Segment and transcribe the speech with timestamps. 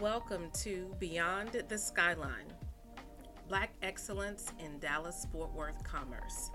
[0.00, 2.50] Welcome to Beyond the Skyline
[3.48, 6.50] Black Excellence in Dallas Fort Worth Commerce,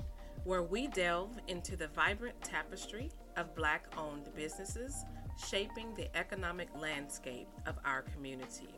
[0.46, 5.05] where we delve into the vibrant tapestry of Black owned businesses
[5.38, 8.73] shaping the economic landscape of our community.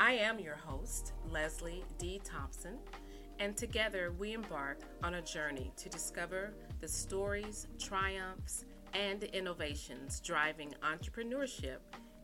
[0.00, 2.20] I am your host, Leslie D.
[2.24, 2.78] Thompson,
[3.38, 10.74] and together we embark on a journey to discover the stories, triumphs, and innovations driving
[10.82, 11.78] entrepreneurship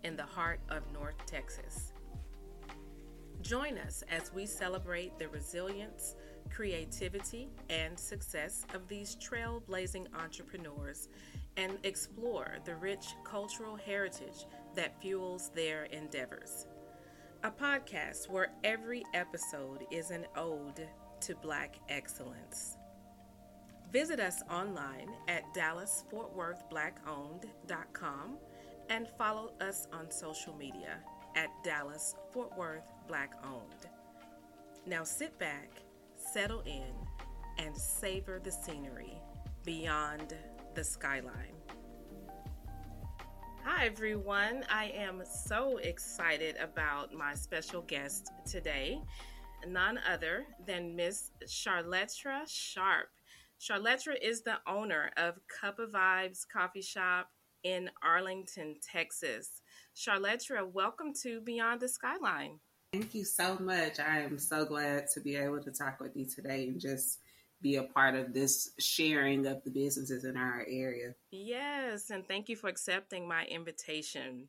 [0.05, 1.93] in the heart of North Texas.
[3.43, 6.15] Join us as we celebrate the resilience,
[6.51, 11.09] creativity, and success of these trailblazing entrepreneurs
[11.57, 16.67] and explore the rich cultural heritage that fuels their endeavors.
[17.43, 20.87] A podcast where every episode is an ode
[21.21, 22.77] to Black excellence.
[23.93, 28.39] Visit us online at dallasfortworthblackowned.com
[28.89, 30.99] and follow us on social media
[31.37, 33.89] at Dallas Fort Worth Black Owned.
[34.87, 35.71] Now sit back,
[36.17, 36.93] settle in,
[37.59, 39.19] and savor the scenery
[39.65, 40.35] beyond
[40.75, 41.55] the skyline.
[43.65, 44.65] Hi, everyone.
[44.69, 49.01] I am so excited about my special guest today,
[49.69, 53.09] none other than Miss Charletra Sharp.
[53.61, 57.29] Charletra is the owner of Cup O' Vibes Coffee Shop
[57.65, 59.63] in Arlington, Texas.
[59.97, 62.59] Charletra, welcome to Beyond the Skyline.
[62.93, 64.01] Thank you so much.
[64.01, 67.21] I am so glad to be able to talk with you today and just
[67.61, 71.15] be a part of this sharing of the businesses in our area.
[71.31, 74.49] Yes, and thank you for accepting my invitation.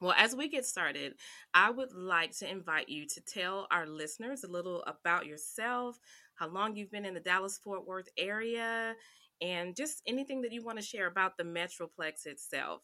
[0.00, 1.14] Well, as we get started,
[1.54, 5.98] I would like to invite you to tell our listeners a little about yourself,
[6.34, 8.94] how long you've been in the Dallas Fort Worth area,
[9.40, 12.82] and just anything that you want to share about the Metroplex itself.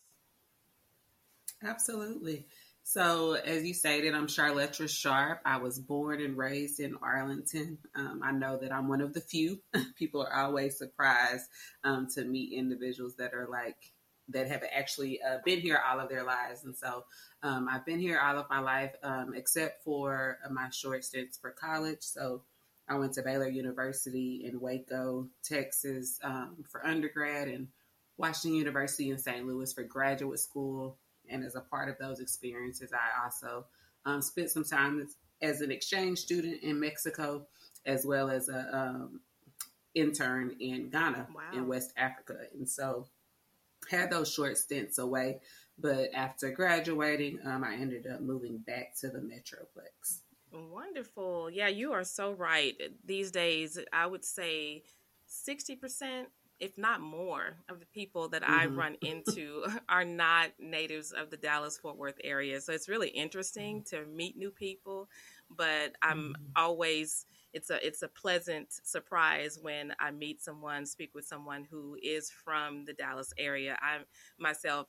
[1.62, 2.46] Absolutely.
[2.88, 5.40] So, as you stated, I'm Charletra Sharp.
[5.44, 7.78] I was born and raised in Arlington.
[7.96, 9.60] Um, I know that I'm one of the few.
[9.96, 11.46] People are always surprised
[11.82, 13.92] um, to meet individuals that are like,
[14.28, 16.64] that have actually uh, been here all of their lives.
[16.64, 17.04] And so
[17.42, 21.50] um, I've been here all of my life, um, except for my short stints for
[21.50, 22.02] college.
[22.02, 22.42] So,
[22.88, 27.68] I went to Baylor University in Waco, Texas um, for undergrad and
[28.16, 29.46] Washington University in St.
[29.46, 30.96] Louis for graduate school.
[31.28, 33.66] And as a part of those experiences, I also
[34.04, 35.06] um, spent some time
[35.42, 37.46] as, an exchange student in Mexico,
[37.84, 39.20] as well as a um,
[39.94, 41.42] intern in Ghana wow.
[41.52, 42.36] in West Africa.
[42.54, 43.08] And so
[43.90, 45.40] had those short stints away.
[45.78, 50.20] But after graduating, um, I ended up moving back to the Metroplex.
[50.70, 51.50] Wonderful.
[51.50, 52.74] Yeah, you are so right.
[53.04, 54.82] These days, I would say
[55.28, 56.24] 60%,
[56.60, 58.52] if not more, of the people that mm-hmm.
[58.52, 62.60] I run into are not natives of the Dallas Fort Worth area.
[62.60, 65.08] So it's really interesting to meet new people,
[65.50, 66.42] but I'm mm-hmm.
[66.56, 71.96] always it's a it's a pleasant surprise when I meet someone, speak with someone who
[72.02, 73.78] is from the Dallas area.
[73.80, 74.00] I
[74.38, 74.88] myself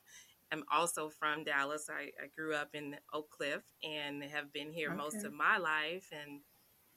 [0.52, 1.88] am also from Dallas.
[1.90, 4.96] I, I grew up in Oak Cliff and have been here okay.
[4.96, 6.10] most of my life.
[6.12, 6.40] And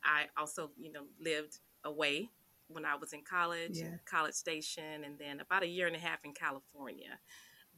[0.03, 2.29] I also, you know, lived away
[2.67, 3.97] when I was in college, yeah.
[4.05, 7.19] College Station, and then about a year and a half in California.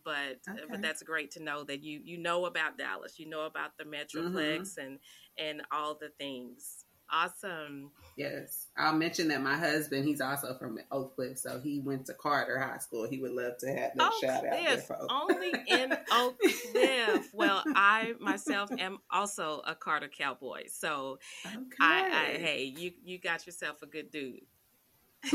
[0.03, 0.61] But okay.
[0.61, 3.77] uh, but that's great to know that you you know about Dallas, you know about
[3.77, 4.81] the Metroplex mm-hmm.
[4.81, 4.99] and
[5.37, 6.82] and all the things.
[7.13, 7.91] Awesome.
[8.17, 8.67] Yes.
[8.75, 12.59] I'll mention that my husband, he's also from Oak Cliff, so he went to Carter
[12.59, 13.07] High School.
[13.07, 15.05] He would love to have that Oak shout Cliff, out there, folks.
[15.09, 16.39] Only in Oak
[16.71, 17.29] Cliff.
[17.33, 20.63] Well, I myself am also a Carter Cowboy.
[20.69, 21.57] So okay.
[21.79, 24.41] I, I hey, you you got yourself a good dude.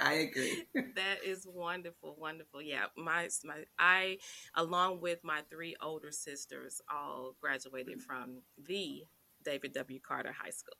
[0.00, 0.64] I agree.
[0.74, 2.60] that is wonderful, wonderful.
[2.60, 4.18] Yeah, my my I
[4.54, 9.04] along with my three older sisters all graduated from the
[9.44, 10.00] David W.
[10.00, 10.74] Carter High School.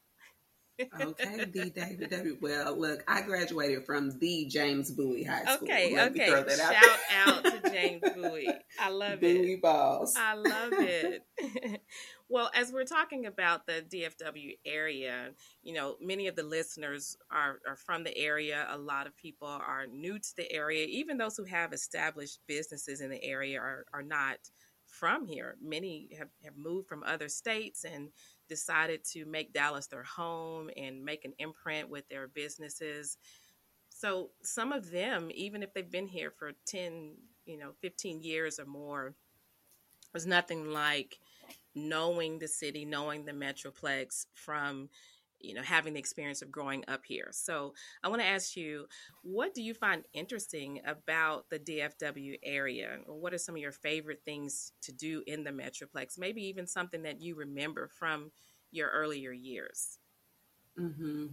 [1.01, 2.39] okay, the David W.
[2.41, 5.69] Well, look, I graduated from the James Bowie High School.
[5.69, 6.27] Okay, Let okay.
[6.29, 7.45] Shout out.
[7.45, 7.45] out.
[7.45, 8.49] to James Bowie.
[8.81, 9.39] I love Bowie it.
[9.39, 10.15] Bowie balls.
[10.17, 11.23] I love it.
[12.29, 15.31] well, as we're talking about the DFW area,
[15.63, 18.67] you know, many of the listeners are, are from the area.
[18.71, 20.87] A lot of people are new to the area.
[20.89, 24.39] Even those who have established businesses in the area are, are not
[24.87, 25.57] from here.
[25.63, 28.11] Many have, have moved from other states and
[28.53, 33.17] decided to make Dallas their home and make an imprint with their businesses.
[33.89, 37.15] So some of them, even if they've been here for 10,
[37.47, 39.15] you know, 15 years or more,
[40.13, 41.19] there's nothing like
[41.75, 44.91] knowing the city, knowing the Metroplex from
[45.43, 47.29] you know having the experience of growing up here.
[47.33, 48.87] So I want to ask you,
[49.23, 53.73] what do you find interesting about the DFW area, or what are some of your
[53.73, 56.19] favorite things to do in the Metroplex?
[56.19, 58.31] Maybe even something that you remember from
[58.71, 59.99] your earlier years.
[60.79, 61.27] Mm-hmm.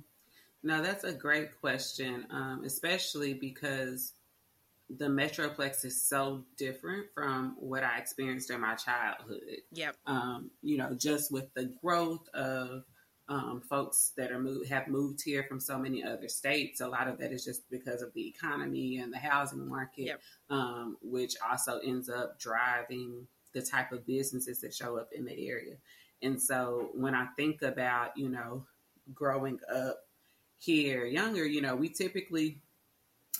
[0.61, 4.13] No, that's a great question, um, especially because
[4.89, 9.61] the Metroplex is so different from what I experienced in my childhood.
[9.71, 9.95] Yep.
[10.05, 12.83] Um, you know, just with the growth of
[13.29, 16.81] um, folks that are moved, have moved here from so many other states.
[16.81, 20.21] A lot of that is just because of the economy and the housing market, Yep.
[20.49, 25.47] um, which also ends up driving the type of businesses that show up in the
[25.47, 25.75] area.
[26.21, 28.65] And so when I think about, you know,
[29.13, 30.05] growing up
[30.57, 32.57] here younger, you know, we typically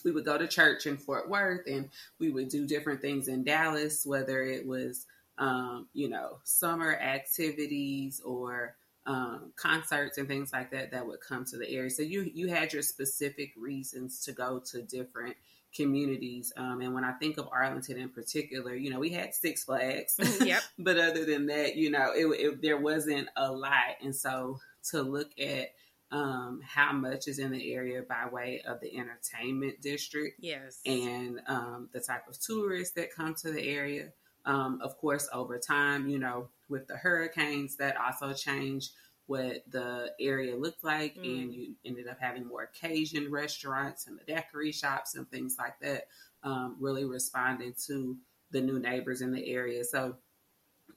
[0.05, 1.89] we would go to church in Fort Worth and
[2.19, 5.05] we would do different things in Dallas, whether it was
[5.39, 8.75] um, you know, summer activities or
[9.05, 11.89] um, concerts and things like that that would come to the area.
[11.89, 15.35] So you you had your specific reasons to go to different
[15.75, 16.51] communities.
[16.57, 20.15] Um, and when I think of Arlington in particular, you know, we had Six Flags.
[20.41, 20.61] Yep.
[20.79, 23.97] but other than that, you know, it, it, there wasn't a lot.
[24.01, 24.59] And so
[24.91, 25.73] to look at
[26.11, 30.79] um, how much is in the area by way of the entertainment district Yes.
[30.85, 34.11] and um, the type of tourists that come to the area.
[34.45, 38.91] Um, of course, over time, you know, with the hurricanes, that also changed
[39.25, 41.43] what the area looked like, Mm.
[41.43, 45.79] and you ended up having more Cajun restaurants and the daiquiri shops and things like
[45.81, 46.07] that,
[46.43, 48.17] um, really responding to
[48.51, 49.83] the new neighbors in the area.
[49.83, 50.17] So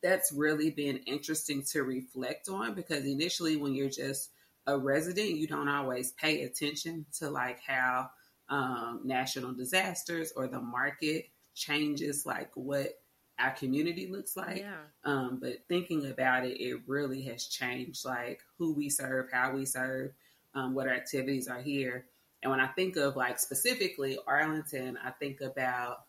[0.03, 4.31] that's really been interesting to reflect on because initially, when you're just
[4.67, 8.11] a resident, you don't always pay attention to like how
[8.49, 13.02] um, national disasters or the market changes, like what
[13.39, 14.59] our community looks like.
[14.59, 14.77] yeah.
[15.05, 19.65] Um, but thinking about it, it really has changed like who we serve, how we
[19.65, 20.13] serve,
[20.55, 22.07] um, what our activities are here.
[22.43, 26.05] And when I think of like specifically Arlington, I think about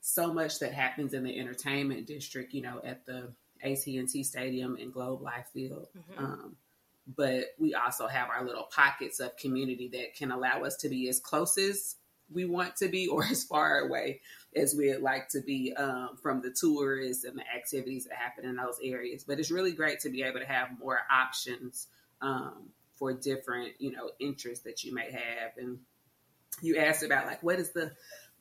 [0.00, 3.32] so much that happens in the entertainment district, you know, at the
[3.62, 5.88] AT&T Stadium and Globe Life Field.
[5.96, 6.18] Mhm.
[6.18, 6.56] Um,
[7.16, 11.08] but we also have our little pockets of community that can allow us to be
[11.08, 11.96] as close as
[12.32, 14.20] we want to be or as far away
[14.54, 18.56] as we'd like to be um, from the tourists and the activities that happen in
[18.56, 19.24] those areas.
[19.24, 21.88] But it's really great to be able to have more options
[22.22, 25.52] um, for different, you know, interests that you may have.
[25.58, 25.78] And
[26.62, 27.92] you asked about like what is the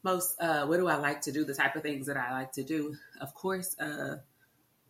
[0.03, 1.43] most, uh, what do I like to do?
[1.43, 2.95] The type of things that I like to do.
[3.19, 4.17] Of course, uh,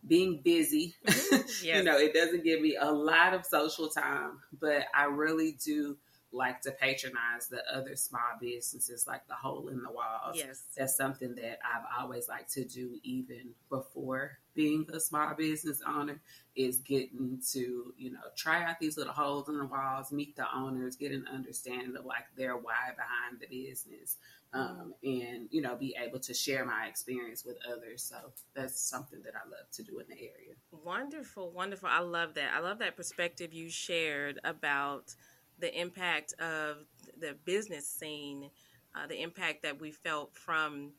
[0.06, 0.94] being busy.
[1.04, 1.62] Yes.
[1.64, 5.96] you know, it doesn't give me a lot of social time, but I really do
[6.36, 10.36] like to patronize the other small businesses like the hole in the walls.
[10.36, 10.64] Yes.
[10.76, 16.20] That's something that I've always liked to do even before being a small business owner
[16.56, 20.46] is getting to, you know, try out these little holes in the walls, meet the
[20.52, 24.16] owners, get an understanding of like their why behind the business.
[24.54, 28.02] Um, and you know, be able to share my experience with others.
[28.02, 28.16] So
[28.54, 30.54] that's something that I love to do in the area.
[30.72, 31.90] Wonderful, wonderful.
[31.92, 32.52] I love that.
[32.54, 35.14] I love that perspective you shared about
[35.58, 36.78] the impact of
[37.18, 38.50] the business scene,
[38.94, 40.92] uh, the impact that we felt from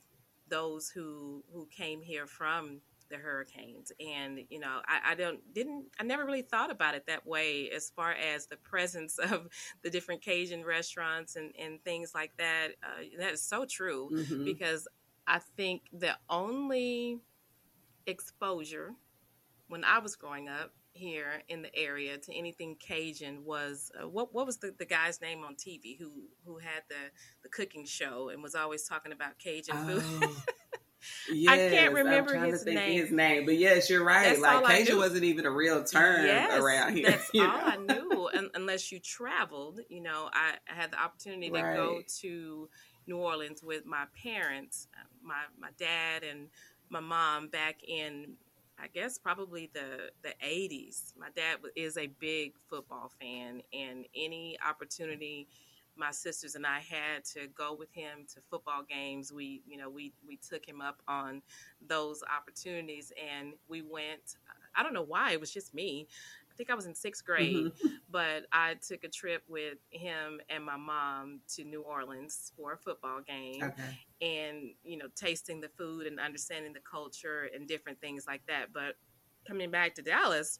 [0.50, 3.92] those who who came here from the hurricanes.
[4.00, 7.70] And you know, I, I don't didn't I never really thought about it that way
[7.70, 9.48] as far as the presence of
[9.84, 12.70] the different Cajun restaurants and and things like that.
[12.84, 14.46] Uh, that is so true Mhm.
[14.46, 14.88] because
[15.28, 17.20] I think the only
[18.06, 18.94] exposure
[19.68, 24.34] when I was growing up here in the area to anything Cajun was uh, what
[24.34, 26.12] what was the, the guy's name on TV who
[26.46, 27.12] who had the
[27.44, 30.04] the cooking show and was always talking about Cajun food.
[30.04, 30.44] Oh.
[31.32, 33.00] Yes, I'm remember trying his name.
[33.00, 34.30] his name, but yes, you're right.
[34.30, 37.12] That's like Cajun wasn't even a real term Yes, around here.
[37.12, 37.62] That's all know?
[37.64, 39.80] I knew, un- unless you traveled.
[39.90, 42.70] You know, I, I had the opportunity to go to
[43.08, 46.48] New Orleans with my parents, uh, my my dad and
[46.90, 48.34] my mom back in,
[48.80, 51.14] I guess probably the the eighties.
[51.18, 55.48] My dad is a big football fan, and any opportunity
[55.98, 59.90] my sisters and I had to go with him to football games, we you know
[59.90, 61.42] we we took him up on
[61.88, 64.38] those opportunities, and we went.
[64.76, 66.08] I don't know why it was just me.
[66.58, 68.02] I think I was in sixth grade, Mhm.
[68.10, 72.78] but I took a trip with him and my mom to New Orleans for a
[72.78, 73.98] football game Okay.
[74.22, 78.74] and, you know, tasting the food and understanding the culture and different things like that.
[78.74, 78.96] But
[79.48, 80.60] coming back to Dallas,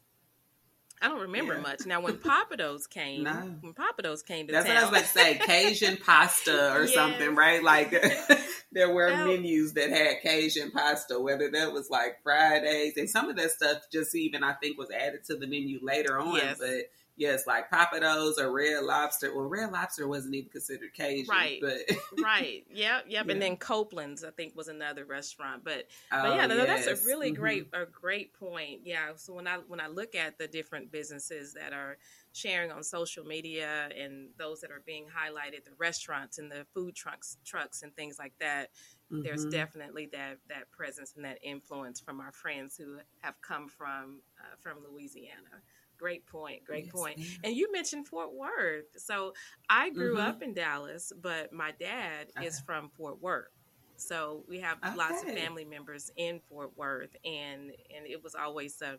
[1.00, 1.60] I don't remember Yeah.
[1.60, 1.86] much.
[1.86, 3.32] Now, when Pappadeaux came, No.
[3.60, 5.34] when Pappadeaux came to That's what I town, was about to say.
[5.44, 6.94] Cajun pasta or Yes.
[6.94, 7.62] something, right?
[7.62, 7.90] Like
[8.72, 13.36] there were menus that had Cajun pasta, whether that was like Fridays and some of
[13.36, 16.34] that stuff just even I think was added to the menu later on.
[16.36, 16.58] Yes.
[16.58, 19.34] But yes, like Pappadeaux or Red Lobster.
[19.34, 21.58] Well, Red Lobster wasn't even considered Cajun, right?
[21.60, 23.26] But right, yep, yep.
[23.26, 23.32] Yeah.
[23.32, 25.64] And then Copeland's, I think, was another restaurant.
[25.64, 26.86] But oh, but yeah, yes.
[26.86, 27.40] that's a really mm-hmm.
[27.40, 28.80] great a great point.
[28.84, 29.10] Yeah.
[29.16, 31.98] So when I when I look at the different businesses that are
[32.32, 36.94] sharing on social media and those that are being highlighted, the restaurants and the food
[36.94, 38.70] trucks trucks and things like that.
[39.12, 39.22] Mm-hmm.
[39.22, 44.20] There's definitely that that presence and that influence from our friends who have come from
[44.38, 45.62] uh, from Louisiana.
[45.98, 46.64] Great point.
[46.64, 47.20] Great yes, point.
[47.42, 48.86] And you mentioned Fort Worth.
[48.96, 49.34] So
[49.68, 50.28] I grew mm-hmm.
[50.28, 52.64] up in Dallas, but my dad is uh-huh.
[52.66, 53.48] from Fort Worth.
[53.96, 54.96] So we have okay.
[54.96, 58.96] lots of family members in Fort Worth, and and it was always a,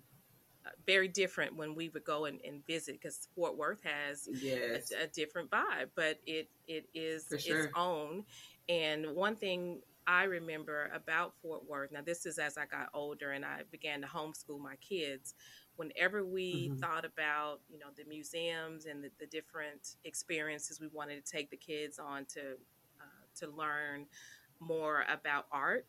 [0.65, 4.91] a very different when we would go and, and visit because Fort Worth has yes.
[4.91, 7.63] a, a, different vibe, but it it is sure.
[7.63, 8.25] its own.
[8.67, 9.79] And one thing
[10.09, 11.91] I remember about Fort Worth.
[11.91, 15.35] Now, this is as I got older and I began to homeschool my kids
[15.79, 16.77] whenever we mm-hmm.
[16.79, 21.49] thought about you know the museums and the, the, different experiences we wanted to take
[21.49, 22.41] the kids on to
[22.99, 24.05] uh, to learn
[24.59, 25.85] more about art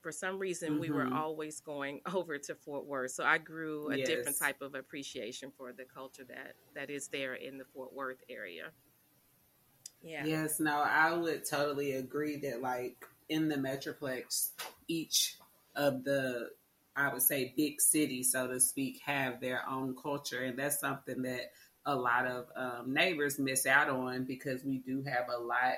[0.00, 0.80] for some reason mm-hmm.
[0.80, 1.16] we were mm-hmm.
[1.16, 4.08] always going over to fort worth so i grew a yes.
[4.08, 8.24] different type of appreciation for the culture that that is there in the fort worth
[8.30, 8.70] area
[10.02, 14.52] yeah yes no i would totally agree that like in the metroplex
[14.88, 15.36] each
[15.76, 16.48] of the
[16.94, 21.22] I would say big cities, so to speak, have their own culture, and that's something
[21.22, 21.52] that
[21.84, 25.74] a lot of um, neighbors miss out on because we do have a lot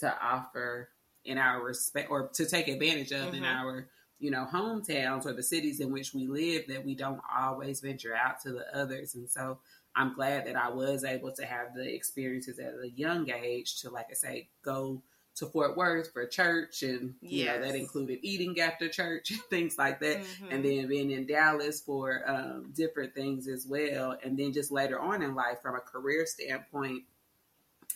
[0.00, 0.90] to offer
[1.24, 3.36] in our respect or to take advantage of mm-hmm.
[3.36, 3.88] in our
[4.18, 8.14] you know hometowns or the cities in which we live that we don't always venture
[8.14, 9.58] out to the others and so
[9.94, 13.90] i'm glad that i was able to have the experiences at a young age to
[13.90, 15.02] like i say go
[15.38, 17.60] to Fort Worth for church, and you yes.
[17.60, 20.52] know that included eating after church, and things like that, mm-hmm.
[20.52, 24.16] and then being in Dallas for um, different things as well.
[24.22, 27.04] And then just later on in life, from a career standpoint,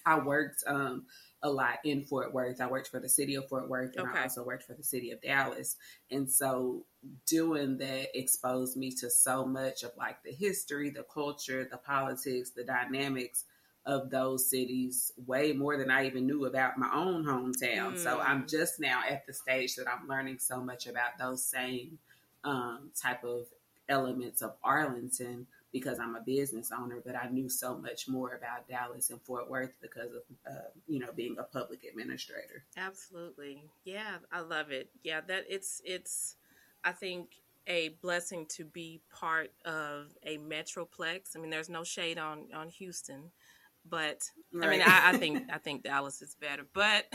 [0.06, 1.06] I worked um,
[1.42, 2.60] a lot in Fort Worth.
[2.60, 4.20] I worked for the city of Fort Worth, and okay.
[4.20, 5.76] I also worked for the city of Dallas.
[6.10, 6.84] And so
[7.26, 12.50] doing that exposed me to so much of like the history, the culture, the politics,
[12.50, 13.44] the dynamics
[13.84, 17.94] of those cities way more than I even knew about my own hometown.
[17.94, 17.98] Mm.
[17.98, 18.48] So I'm mm.
[18.48, 21.98] just now at the stage that I'm learning so much about those same
[22.44, 23.46] um, type of
[23.88, 28.68] elements of Arlington because I'm a business owner, but I knew so much more about
[28.68, 32.64] Dallas and Fort Worth because of, uh, you know, being a public administrator.
[32.76, 33.64] Absolutely.
[33.84, 34.90] Yeah, I love it.
[35.02, 36.36] Yeah, that it's, it's,
[36.84, 37.30] I think
[37.66, 41.36] a blessing to be part of a metroplex.
[41.36, 43.30] I mean, there's no shade on, on Houston,
[43.88, 44.68] but right.
[44.68, 47.04] I mean, I, I, think I think Dallas is better, but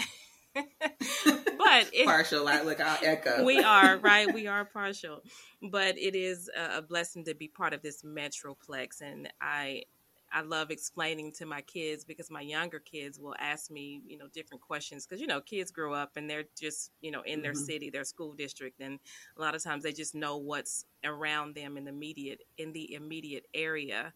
[0.54, 2.44] but it, partial.
[2.44, 3.44] Like, look, I'll echo.
[3.44, 4.32] we are right.
[4.34, 5.24] We are partial,
[5.72, 9.84] but it is a, blessing to be part of this metroplex, and I
[10.32, 14.28] I love explaining to my kids because my younger kids will ask me, you know,
[14.34, 17.54] different questions because you know kids grow up and they're just you know in their
[17.54, 17.64] mm-hmm.
[17.64, 19.00] city, their school district, and
[19.38, 22.94] a lot of times they just know what's around them in the immediate in the
[22.94, 24.14] immediate area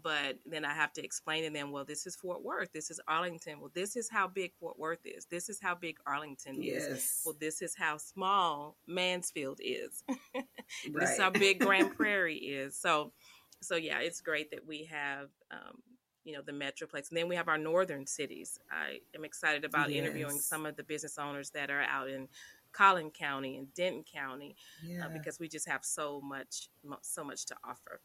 [0.00, 3.00] but then I have to explain to them, well, this is Fort Worth, this is
[3.06, 3.60] Arlington.
[3.60, 5.26] Well, this is how big Fort Worth is.
[5.26, 6.82] This is how big Arlington yes.
[6.84, 7.22] is.
[7.24, 10.02] Well, this is how small Mansfield is.
[10.94, 12.76] this is how big Grand Prairie is.
[12.76, 13.12] So,
[13.60, 15.82] so yeah, it's great that we have, um,
[16.24, 18.58] you know, the Metroplex, and then we have our northern cities.
[18.70, 20.02] I am excited about yes.
[20.02, 22.28] interviewing some of the business owners that are out in
[22.72, 25.06] Collin County and Denton County, uh, yeah.
[25.06, 26.68] uh, because we just have so much,
[27.02, 28.00] so much to offer.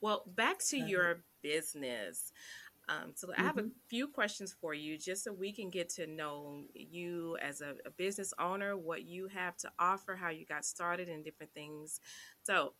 [0.00, 2.32] Well, back to your business.
[2.88, 3.68] Um, so I have mm-hmm.
[3.68, 7.74] a few questions for you just so we can get to know you as a,
[7.86, 12.00] a, business owner, what you have to offer, how you got started, and different things.
[12.42, 12.72] So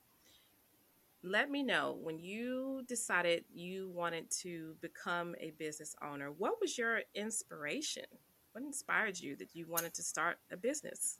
[1.23, 6.77] let me know when you decided you wanted to become a business owner, what was
[6.77, 8.07] your inspiration?
[8.53, 11.19] What inspired you that you wanted to start a business?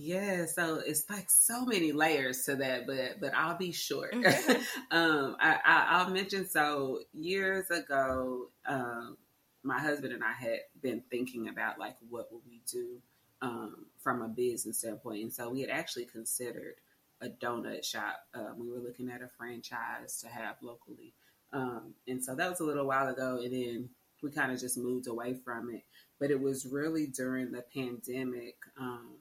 [0.00, 4.14] Yeah, so it's like so many layers to that, but but I'll be short.
[4.92, 9.16] um, I, I will mention so years ago, um,
[9.64, 13.02] my husband and I had been thinking about like what would we do
[13.42, 16.74] um, from a business standpoint, and so we had actually considered
[17.20, 18.20] a donut shop.
[18.32, 21.12] Uh, we were looking at a franchise to have locally,
[21.52, 23.88] um, and so that was a little while ago, and then
[24.22, 25.82] we kind of just moved away from it.
[26.20, 28.58] But it was really during the pandemic.
[28.78, 29.16] Um,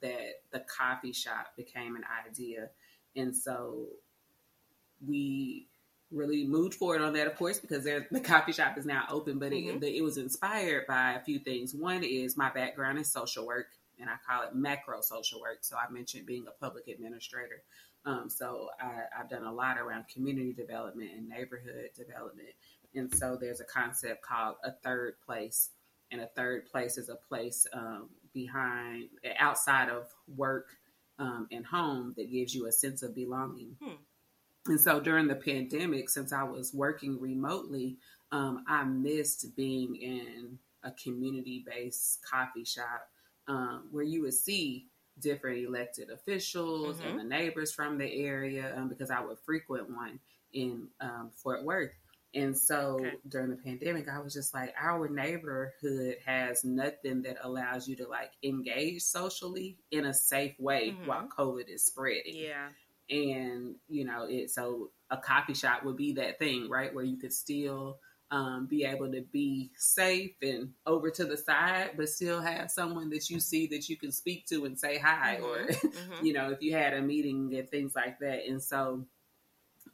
[0.00, 2.70] that the coffee shop became an idea.
[3.16, 3.86] And so
[5.06, 5.66] we
[6.10, 9.38] really moved forward on that, of course, because the coffee shop is now open.
[9.38, 9.82] But mm-hmm.
[9.82, 11.74] it, it was inspired by a few things.
[11.74, 13.66] One is my background in social work,
[14.00, 15.58] and I call it macro social work.
[15.62, 17.62] So I mentioned being a public administrator.
[18.06, 22.50] Um, so I, I've done a lot around community development and neighborhood development.
[22.94, 25.70] And so there's a concept called a third place.
[26.10, 30.66] And a third place is a place um, behind, outside of work
[31.18, 33.76] um, and home that gives you a sense of belonging.
[33.82, 33.94] Hmm.
[34.66, 37.98] And so during the pandemic, since I was working remotely,
[38.32, 43.08] um, I missed being in a community based coffee shop
[43.46, 44.86] um, where you would see
[45.20, 47.08] different elected officials mm-hmm.
[47.08, 50.18] and the neighbors from the area um, because I would frequent one
[50.52, 51.92] in um, Fort Worth.
[52.34, 53.12] And so okay.
[53.28, 58.08] during the pandemic, I was just like, our neighborhood has nothing that allows you to
[58.08, 61.06] like engage socially in a safe way mm-hmm.
[61.06, 62.34] while COVID is spreading.
[62.34, 62.68] Yeah.
[63.08, 66.92] And, you know, it so a coffee shop would be that thing, right?
[66.92, 67.98] Where you could still
[68.30, 73.10] um, be able to be safe and over to the side, but still have someone
[73.10, 75.44] that you see that you can speak to and say hi, mm-hmm.
[75.44, 76.26] or, mm-hmm.
[76.26, 78.46] you know, if you had a meeting and things like that.
[78.48, 79.06] And so,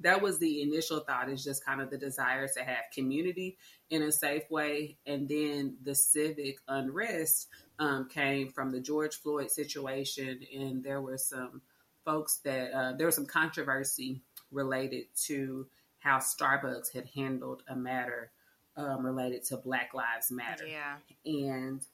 [0.01, 3.57] that was the initial thought is just kind of the desire to have community
[3.91, 4.97] in a safe way.
[5.07, 10.41] And then the civic unrest um, came from the george floyd situation.
[10.57, 11.63] And there were some
[12.05, 15.67] folks that uh, there was some controversy related to
[15.99, 18.31] how starbucks had handled a matter
[18.77, 20.67] um, related to black lives matter.
[20.67, 20.97] Yeah.
[21.25, 21.85] And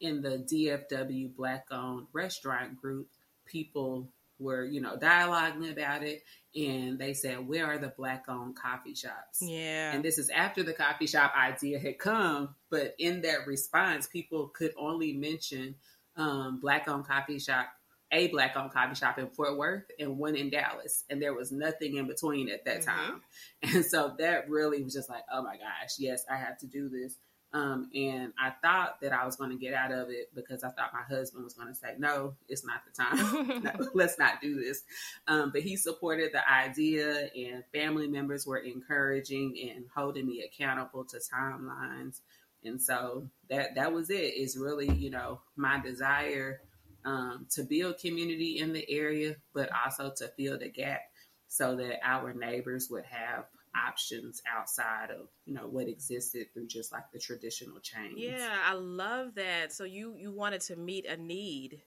[0.00, 3.08] in the dfw black owned restaurant group
[3.46, 6.22] people were, you know, dialoguing about it.
[6.54, 9.40] And they said, Where are the black owned coffee shops?
[9.40, 9.92] Yeah.
[9.92, 12.54] And this is after the coffee shop idea had come.
[12.70, 15.74] But in that response, people could only mention
[16.16, 17.66] um, black owned coffee shop,
[18.12, 21.04] a black owned coffee shop in Fort Worth and one in Dallas.
[21.10, 22.90] And there was nothing in between at that mm-hmm.
[22.90, 23.22] time.
[23.74, 26.88] And so that really was just like, Oh my gosh, yes, I have to do
[26.88, 27.16] this.
[27.54, 30.70] Um, and I thought that I was going to get out of it because I
[30.70, 33.62] thought my husband was going to say, no, it's not the time.
[33.78, 34.82] no, let's not do this.
[35.28, 41.04] Um, but he supported the idea, and family members were encouraging and holding me accountable
[41.04, 42.20] to timelines.
[42.64, 44.16] And so that that was it.
[44.16, 44.34] it.
[44.34, 46.60] Is really, you know, my desire
[47.04, 51.02] um, to build community in the area, but also to fill the gap
[51.46, 53.44] so that our neighbors would have
[53.76, 58.14] options outside of you know what existed through just like the traditional chains.
[58.16, 59.72] Yeah, I love that.
[59.72, 61.82] So you you wanted to meet a need,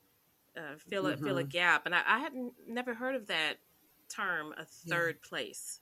[0.56, 1.26] uh, fill a mm-hmm.
[1.26, 2.34] fill a gap, and I, I had
[2.67, 3.56] never heard of that
[4.10, 5.30] term, a third yeah.
[5.30, 5.80] place.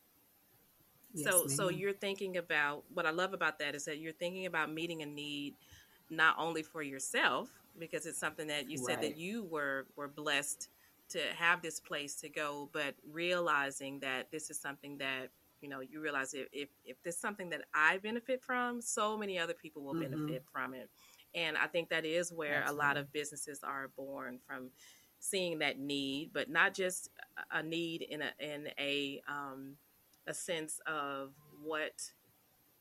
[1.13, 1.49] Yes, so ma'am.
[1.49, 5.01] so you're thinking about what I love about that is that you're thinking about meeting
[5.01, 5.55] a need
[6.09, 9.01] not only for yourself because it's something that you said right.
[9.01, 10.69] that you were were blessed
[11.09, 15.29] to have this place to go, but realizing that this is something that
[15.61, 19.39] you know you realize if if, if there's something that i benefit from so many
[19.39, 20.11] other people will mm-hmm.
[20.11, 20.89] benefit from it
[21.33, 22.83] and i think that is where Absolutely.
[22.83, 24.69] a lot of businesses are born from
[25.19, 27.09] seeing that need but not just
[27.51, 29.75] a need in a in a um,
[30.27, 32.11] a sense of what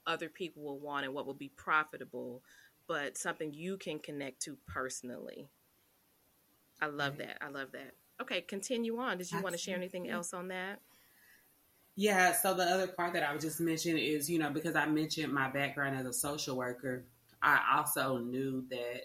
[0.06, 2.42] other people will want and what will be profitable
[2.86, 5.48] but something you can connect to personally
[6.82, 7.28] i love right.
[7.28, 9.42] that i love that okay continue on did you Absolutely.
[9.42, 10.80] want to share anything else on that
[11.96, 14.86] yeah, so the other part that I was just mentioning is, you know, because I
[14.86, 17.04] mentioned my background as a social worker,
[17.42, 19.02] I also knew that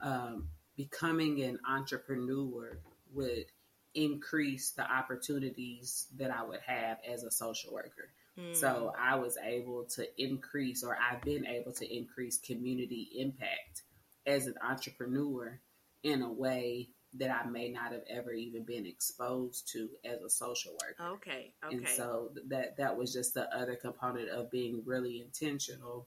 [0.00, 2.78] um, becoming an entrepreneur
[3.12, 3.46] would
[3.94, 8.08] increase the opportunities that I would have as a social worker.
[8.38, 8.56] Mm.
[8.56, 13.82] So I was able to increase, or I've been able to increase community impact
[14.26, 15.60] as an entrepreneur
[16.02, 20.30] in a way that I may not have ever even been exposed to as a
[20.30, 21.14] social worker.
[21.14, 21.52] Okay.
[21.64, 21.76] Okay.
[21.76, 26.06] And so that that was just the other component of being really intentional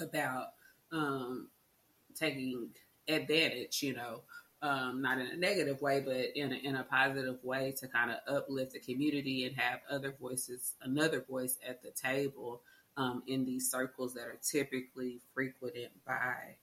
[0.00, 0.52] about
[0.92, 1.48] um,
[2.14, 2.68] taking
[3.08, 4.22] advantage, you know,
[4.62, 8.10] um, not in a negative way, but in a, in a positive way to kind
[8.10, 12.62] of uplift the community and have other voices, another voice at the table
[12.96, 16.56] um, in these circles that are typically frequented by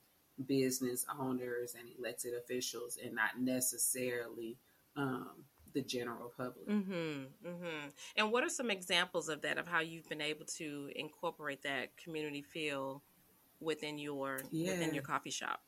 [0.46, 4.56] business owners and elected officials and not necessarily
[4.96, 6.68] um, the general public.
[6.68, 7.88] Mm-hmm, mm-hmm.
[8.16, 11.96] And what are some examples of that, of how you've been able to incorporate that
[11.96, 13.02] community feel
[13.60, 14.72] within your yeah.
[14.72, 15.60] within your coffee shop?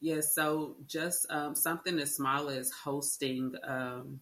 [0.00, 4.20] Yeah, so just um, something as small as hosting um,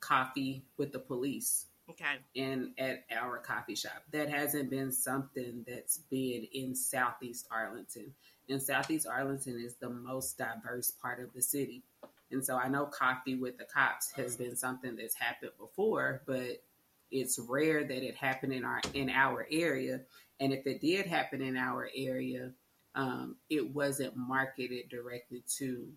[0.00, 1.66] coffee with the police.
[1.90, 2.16] Okay.
[2.36, 4.02] And at our coffee shop.
[4.12, 8.12] That hasn't been something that's been in Southeast Arlington
[8.48, 11.82] and Southeast Arlington is the most diverse part of the city.
[12.30, 16.62] And so I know coffee with the cops has been something that's happened before, but
[17.10, 20.00] it's rare that it happened in our in our area.
[20.40, 22.52] And if it did happen in our area,
[22.94, 25.88] um, it wasn't marketed directly to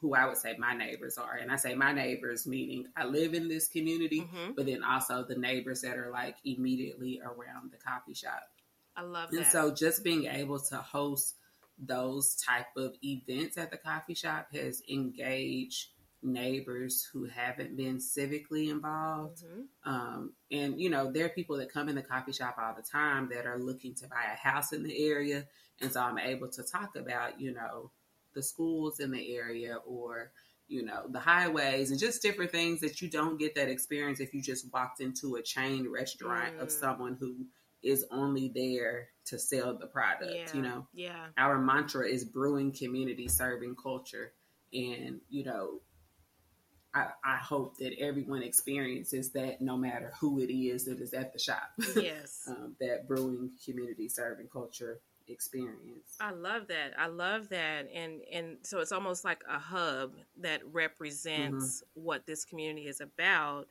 [0.00, 1.34] who I would say my neighbors are.
[1.34, 4.52] And I say my neighbors, meaning I live in this community, mm-hmm.
[4.56, 8.48] but then also the neighbors that are like immediately around the coffee shop.
[8.96, 9.36] I love that.
[9.36, 11.34] And so just being able to host
[11.80, 15.88] those type of events at the coffee shop has engaged
[16.22, 19.42] neighbors who haven't been civically involved.
[19.42, 19.90] Mm-hmm.
[19.90, 22.82] Um, and, you know, there are people that come in the coffee shop all the
[22.82, 25.46] time that are looking to buy a house in the area.
[25.80, 27.90] And so I'm able to talk about, you know,
[28.34, 30.32] the schools in the area or
[30.68, 34.32] you know the highways and just different things that you don't get that experience if
[34.32, 36.62] you just walked into a chain restaurant mm.
[36.62, 37.44] of someone who
[37.82, 40.46] is only there to sell the product yeah.
[40.54, 44.32] you know yeah our mantra is brewing community serving culture
[44.72, 45.80] and you know
[46.92, 51.32] I, I, hope that everyone experiences that no matter who it is that is at
[51.32, 51.70] the shop.
[51.94, 52.42] Yes.
[52.48, 56.16] um, that brewing community serving culture experience.
[56.20, 56.94] I love that.
[56.98, 57.88] I love that.
[57.94, 62.06] And and so it's almost like a hub that represents mm-hmm.
[62.06, 63.68] what this community is about,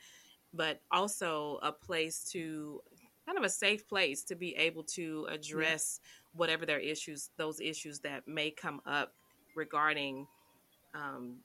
[0.54, 2.82] but also a place to
[3.30, 6.40] kind of a safe place to be able to address yeah.
[6.40, 9.14] whatever their issues, those issues that may come up
[9.56, 10.26] regarding
[10.96, 11.36] um,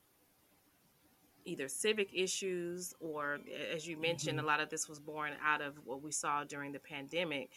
[1.45, 3.39] either civic issues or,
[3.75, 4.47] as you mentioned, mm-hmm.
[4.47, 7.51] a lot of this was born out of what we saw during the pandemic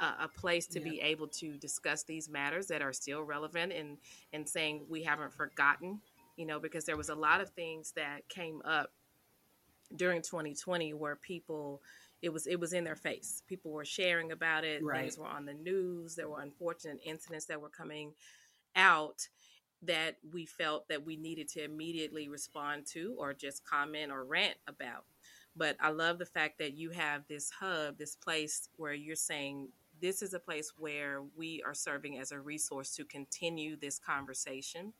[0.00, 0.90] a, a place to yeah.
[0.90, 3.98] be able to discuss these matters that are still relevant and
[4.32, 6.00] and saying we haven't forgotten
[6.36, 8.90] you know because there was a lot of things that came up
[9.94, 11.82] during 2020 where people
[12.22, 15.02] it was it was in their face people were sharing about it right.
[15.02, 18.12] things were on the news there were unfortunate incidents that were coming
[18.76, 19.28] out
[19.82, 24.56] that we felt that we needed to immediately respond to or just comment or rant
[24.66, 25.04] about
[25.56, 29.68] but i love the fact that you have this hub this place where you're saying
[30.00, 34.92] this is a place where we are serving as a resource to continue this conversation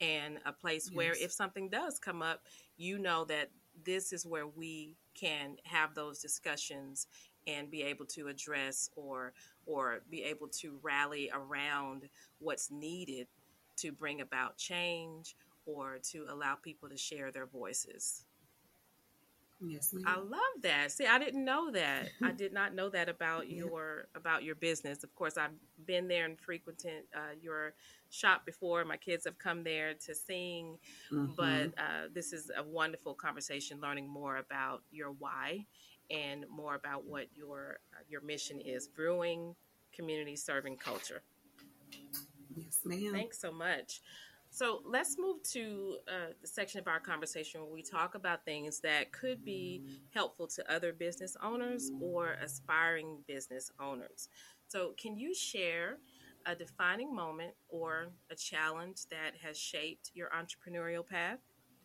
[0.00, 0.96] and a place yes.
[0.96, 2.42] where if something does come up,
[2.76, 3.50] you know that
[3.84, 7.06] this is where we can have those discussions
[7.46, 9.32] and be able to address or
[9.66, 13.26] or be able to rally around what's needed
[13.76, 18.24] to bring about change or to allow people to share their voices.
[19.64, 20.04] Yes, ma'am.
[20.06, 20.90] I love that.
[20.90, 22.08] See, I didn't know that.
[22.22, 23.58] I did not know that about yeah.
[23.58, 25.04] your about your business.
[25.04, 25.52] Of course, I've
[25.86, 27.74] been there and frequented uh, your
[28.10, 28.84] shop before.
[28.84, 30.78] My kids have come there to sing,
[31.12, 31.32] mm-hmm.
[31.36, 33.80] but uh, this is a wonderful conversation.
[33.80, 35.64] Learning more about your why
[36.10, 39.54] and more about what your uh, your mission is: brewing,
[39.92, 41.22] community serving culture.
[42.54, 43.12] Yes, ma'am.
[43.12, 44.00] Thanks so much.
[44.54, 48.80] So let's move to uh, the section of our conversation where we talk about things
[48.80, 54.28] that could be helpful to other business owners or aspiring business owners.
[54.68, 55.96] So, can you share
[56.44, 61.38] a defining moment or a challenge that has shaped your entrepreneurial path?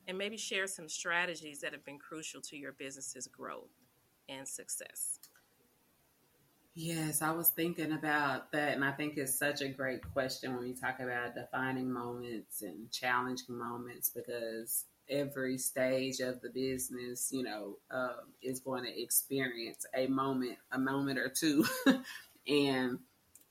[0.05, 3.71] And maybe share some strategies that have been crucial to your business's growth
[4.27, 5.19] and success.
[6.79, 10.63] Yes, I was thinking about that, and I think it's such a great question when
[10.63, 17.41] we talk about defining moments and challenging moments because every stage of the business, you
[17.41, 21.65] know, uh, is going to experience a moment, a moment or two.
[22.47, 22.99] and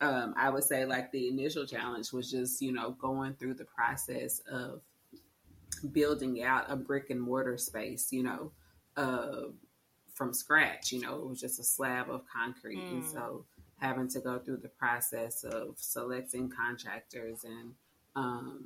[0.00, 3.64] um, I would say, like, the initial challenge was just, you know, going through the
[3.64, 4.82] process of
[5.90, 8.52] building out a brick and mortar space, you know,
[8.96, 9.48] uh,
[10.16, 10.90] from scratch.
[10.90, 12.92] You know, it was just a slab of concrete, mm.
[12.92, 13.44] and so
[13.78, 17.74] having to go through the process of selecting contractors and
[18.16, 18.64] um,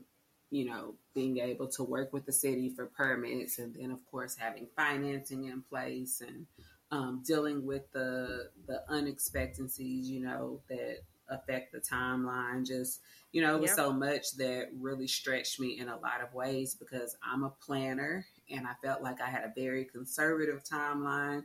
[0.51, 4.37] you know being able to work with the city for permits, and then of course
[4.37, 6.47] having financing in place and
[6.93, 10.09] um, dealing with the the unexpectancies.
[10.09, 12.67] You know that affect the timeline.
[12.67, 13.01] Just
[13.33, 13.77] you know, it was yep.
[13.77, 18.27] so much that really stretched me in a lot of ways because I'm a planner
[18.51, 21.45] and I felt like I had a very conservative timeline,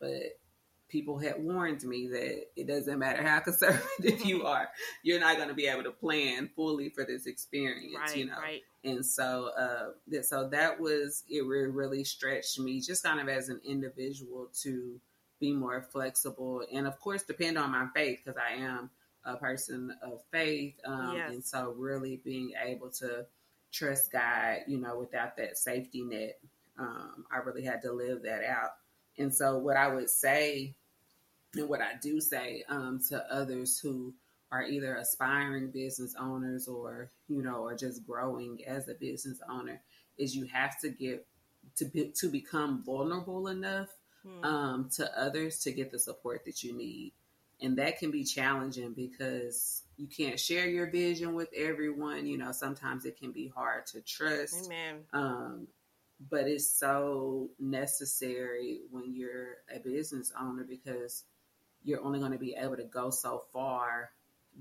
[0.00, 0.38] but
[0.88, 4.68] people had warned me that it doesn't matter how conservative you are,
[5.02, 8.38] you're not going to be able to plan fully for this experience, right, you know.
[8.40, 8.62] Right.
[8.84, 11.44] And so, uh, that, so that was it.
[11.44, 15.00] Really stretched me, just kind of as an individual, to
[15.40, 18.90] be more flexible, and of course, depend on my faith because I am
[19.24, 21.32] a person of faith, um, yes.
[21.32, 23.26] and so really being able to
[23.74, 26.38] trust God, you know, without that safety net.
[26.78, 28.70] Um, I really had to live that out.
[29.18, 30.74] And so, what I would say,
[31.54, 34.14] and what I do say um, to others who
[34.50, 39.80] are either aspiring business owners or, you know, or just growing as a business owner,
[40.18, 41.26] is you have to get
[41.76, 43.88] to be, to become vulnerable enough
[44.26, 44.44] hmm.
[44.44, 47.12] um, to others to get the support that you need.
[47.64, 52.26] And that can be challenging because you can't share your vision with everyone.
[52.26, 54.66] You know, sometimes it can be hard to trust.
[54.66, 55.04] Amen.
[55.12, 55.68] Um,
[56.30, 61.24] but it's so necessary when you're a business owner because
[61.82, 64.10] you're only going to be able to go so far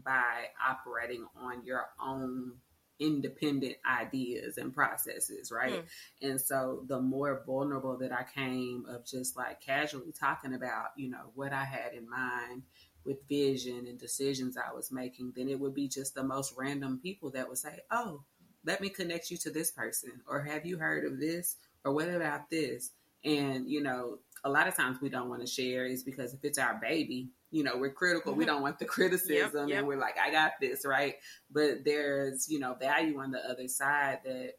[0.04, 2.54] by operating on your own
[3.00, 5.84] independent ideas and processes, right?
[6.22, 6.30] Mm.
[6.30, 11.10] And so the more vulnerable that I came of just like casually talking about, you
[11.10, 12.63] know, what I had in mind
[13.06, 17.00] with vision and decisions I was making, then it would be just the most random
[17.02, 18.24] people that would say, Oh,
[18.66, 22.10] let me connect you to this person, or have you heard of this, or what
[22.10, 22.92] about this?
[23.26, 26.44] And, you know, a lot of times we don't want to share is because if
[26.44, 28.32] it's our baby, you know, we're critical.
[28.32, 28.39] Mm-hmm.
[28.39, 29.78] We don't want the criticism yep, yep.
[29.80, 31.16] and we're like, I got this, right?
[31.52, 34.54] But there's, you know, value on the other side that,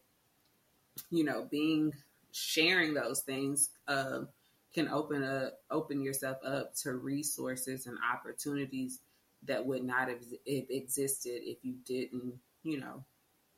[1.11, 1.93] you know, being
[2.33, 4.21] sharing those things uh,
[4.75, 9.01] can open a open yourself up to resources and opportunities
[9.47, 13.05] that would not have existed if you didn't, you know,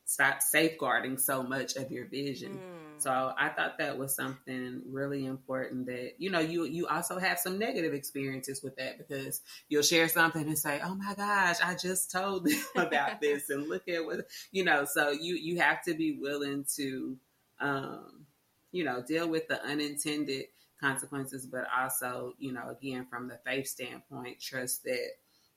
[0.05, 2.53] stop safeguarding so much of your vision.
[2.53, 3.01] Mm.
[3.03, 7.39] So I thought that was something really important that you know you you also have
[7.39, 11.75] some negative experiences with that because you'll share something and say, "Oh my gosh, I
[11.75, 15.83] just told them about this and look at what you know." So you you have
[15.85, 17.17] to be willing to
[17.61, 18.27] um
[18.73, 20.47] you know deal with the unintended
[20.81, 25.11] consequences but also, you know, again from the faith standpoint, trust that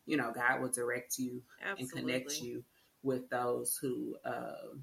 [0.06, 1.84] you know God will direct you Absolutely.
[1.84, 2.64] and connect you
[3.04, 4.76] with those who uh,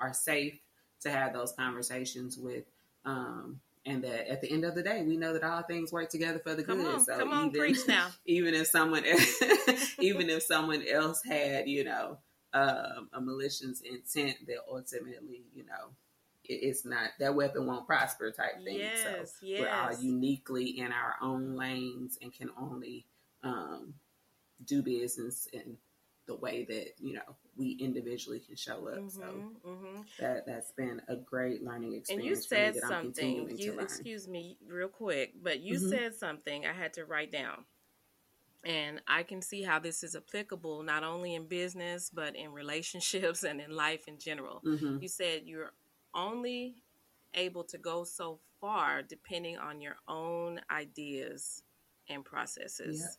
[0.00, 0.58] are safe
[1.00, 2.64] to have those conversations with.
[3.04, 6.10] Um, and that at the end of the day, we know that all things work
[6.10, 6.94] together for the come good.
[6.94, 8.08] On, so come on, even, preach now.
[8.26, 9.02] even if someone,
[9.98, 12.18] even if someone else had, you know,
[12.52, 15.90] um, a malicious intent, that ultimately, you know,
[16.48, 18.78] it's not that weapon won't prosper type thing.
[18.78, 19.60] Yes, so yes.
[19.60, 23.06] we're all uniquely in our own lanes and can only
[23.42, 23.94] um,
[24.64, 25.76] do business in
[26.26, 28.98] the way that you know we individually can show up.
[28.98, 29.22] Mm-hmm, so
[29.66, 30.00] mm-hmm.
[30.20, 32.08] that that's been a great learning experience.
[32.10, 33.50] And you said something.
[33.58, 35.88] You excuse me, real quick, but you mm-hmm.
[35.88, 37.64] said something I had to write down.
[38.64, 43.42] And I can see how this is applicable not only in business, but in relationships
[43.44, 44.62] and in life in general.
[44.64, 44.98] Mm-hmm.
[45.00, 45.72] You said you're
[46.18, 46.76] only
[47.34, 51.62] able to go so far depending on your own ideas
[52.08, 53.18] and processes.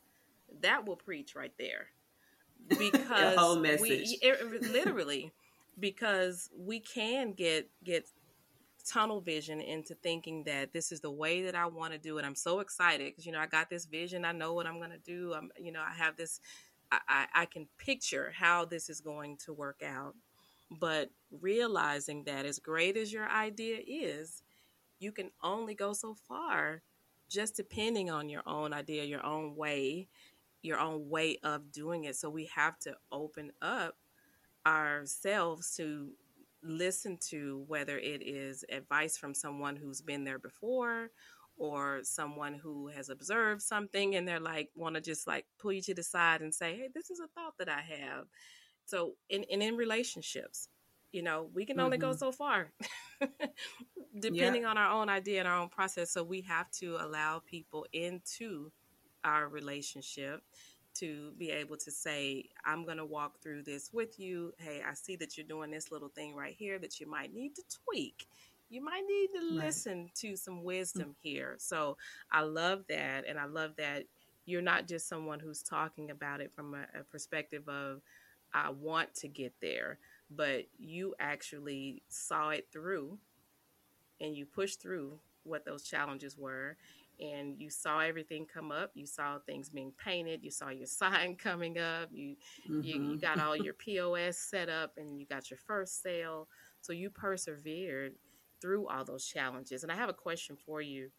[0.61, 1.87] That will preach right there
[2.67, 3.81] because whole message.
[3.81, 5.31] We, it, literally
[5.79, 8.07] because we can get get
[8.85, 12.25] tunnel vision into thinking that this is the way that I want to do it.
[12.25, 14.25] I'm so excited because you know I got this vision.
[14.25, 15.33] I know what I'm going to do.
[15.33, 16.39] I'm you know I have this.
[16.91, 20.15] I, I, I can picture how this is going to work out,
[20.71, 24.43] but realizing that as great as your idea is,
[24.99, 26.81] you can only go so far
[27.29, 30.07] just depending on your own idea, your own way,
[30.61, 32.15] your own way of doing it.
[32.15, 33.95] So we have to open up
[34.65, 36.11] ourselves to
[36.61, 41.09] listen to whether it is advice from someone who's been there before
[41.57, 45.81] or someone who has observed something and they're like want to just like pull you
[45.81, 48.25] to the side and say hey this is a thought that i have
[48.89, 50.69] so in in, in relationships
[51.11, 52.11] you know we can only mm-hmm.
[52.11, 52.71] go so far
[54.19, 54.67] depending yeah.
[54.67, 58.71] on our own idea and our own process so we have to allow people into
[59.23, 60.41] our relationship
[60.95, 64.53] to be able to say, I'm going to walk through this with you.
[64.57, 67.55] Hey, I see that you're doing this little thing right here that you might need
[67.55, 68.27] to tweak.
[68.69, 69.65] You might need to right.
[69.65, 71.55] listen to some wisdom here.
[71.57, 71.97] So
[72.31, 73.25] I love that.
[73.27, 74.03] And I love that
[74.45, 78.01] you're not just someone who's talking about it from a, a perspective of,
[78.53, 83.17] I want to get there, but you actually saw it through
[84.21, 86.77] and you pushed through what those challenges were
[87.19, 91.35] and you saw everything come up you saw things being painted you saw your sign
[91.35, 92.35] coming up you
[92.69, 92.81] mm-hmm.
[92.81, 93.15] you, you mm-hmm.
[93.17, 96.47] got all your pos set up and you got your first sale
[96.81, 98.13] so you persevered
[98.61, 101.09] through all those challenges and i have a question for you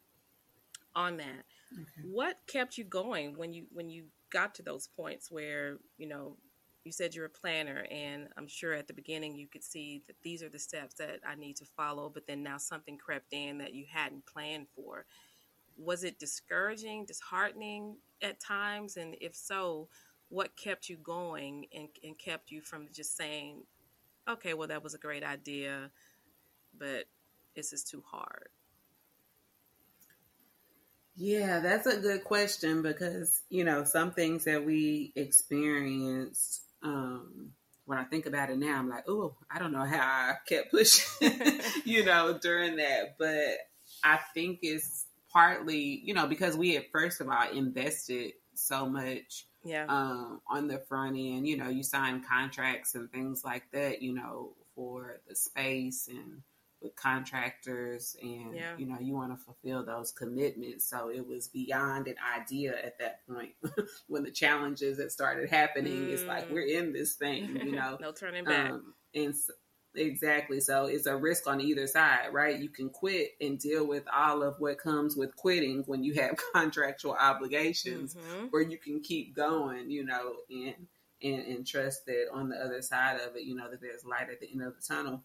[0.94, 2.08] on that okay.
[2.10, 6.36] what kept you going when you when you got to those points where you know
[6.84, 10.16] you said you're a planner and i'm sure at the beginning you could see that
[10.22, 13.58] these are the steps that i need to follow but then now something crept in
[13.58, 15.04] that you hadn't planned for
[15.80, 18.96] was it discouraging, disheartening at times?
[18.96, 19.88] And if so,
[20.28, 23.64] what kept you going and, and kept you from just saying,
[24.28, 25.90] okay, well, that was a great idea,
[26.78, 27.04] but
[27.56, 28.48] this is too hard?
[31.16, 37.52] Yeah, that's a good question because, you know, some things that we experienced, um,
[37.86, 40.70] when I think about it now, I'm like, oh, I don't know how I kept
[40.70, 41.32] pushing,
[41.84, 43.16] you know, during that.
[43.18, 43.58] But
[44.04, 49.46] I think it's partly, you know, because we had first of all invested so much
[49.64, 51.46] yeah um, on the front end.
[51.46, 54.02] You know, you sign contracts and things like that.
[54.02, 56.42] You know, for the space and
[56.80, 58.76] with contractors and Yeah.
[58.78, 62.98] you know you want to fulfill those commitments so it was beyond an idea at
[62.98, 63.52] that point
[64.08, 66.52] when the challenges that started happening it's like Mm.
[66.52, 68.70] we're in this thing you know no turning back.
[68.70, 69.50] um, and s
[69.96, 74.04] exactly so it's a risk on either side right you can quit and deal with
[74.14, 78.50] all of what comes with quitting when you have contractual obligations Mhm.
[78.52, 80.86] or you can keep going, you know, and
[81.22, 84.30] and and trust that on the other side of it, you know, that there's light
[84.30, 85.22] at the end of the tunnel.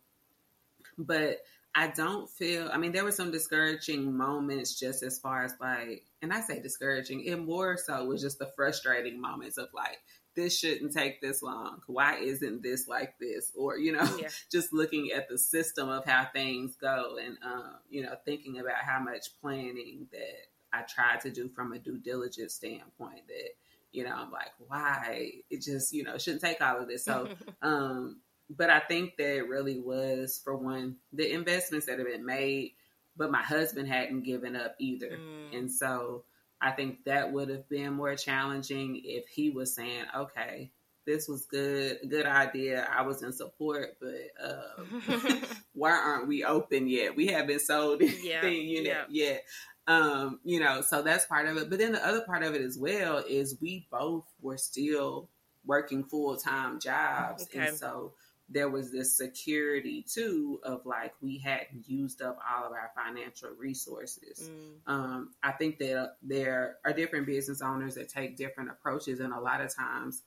[0.97, 1.39] But
[1.73, 2.69] I don't feel.
[2.71, 6.61] I mean, there were some discouraging moments, just as far as like, and I say
[6.61, 9.97] discouraging, and more so was just the frustrating moments of like,
[10.35, 11.81] this shouldn't take this long.
[11.87, 13.51] Why isn't this like this?
[13.57, 14.29] Or you know, Yeah.
[14.51, 18.77] just looking at the system of how things go, and um, you know, thinking about
[18.77, 23.27] how much planning that I tried to do from a due diligence standpoint.
[23.27, 23.49] That
[23.91, 25.31] you know, I'm like, why?
[25.49, 27.03] It just you know shouldn't take all of this.
[27.03, 27.29] So
[27.61, 32.25] um, but I think that it really was for one the investments that have been
[32.25, 32.73] made,
[33.17, 35.57] but my husband hadn't given up either, Mm.
[35.57, 36.23] and so
[36.61, 40.71] I think that would have been more challenging if he was saying, "Okay,
[41.05, 42.87] this was good, good idea.
[42.89, 45.01] I was in support, but um,
[45.73, 47.15] why aren't we open yet?
[47.15, 49.03] We haven't sold Yeah, anything you know, yeah.
[49.09, 49.43] yet."
[49.87, 51.69] Um, you know, so that's part of it.
[51.69, 55.29] But then the other part of it as well is we both were still
[55.63, 57.67] working full time jobs, Okay.
[57.67, 58.13] and so
[58.49, 63.49] there was this security too of like we hadn't used up all of our financial
[63.57, 64.49] resources.
[64.49, 64.91] Mm.
[64.91, 69.39] Um, I think that there are different business owners that take different approaches, and a
[69.39, 70.21] lot of times,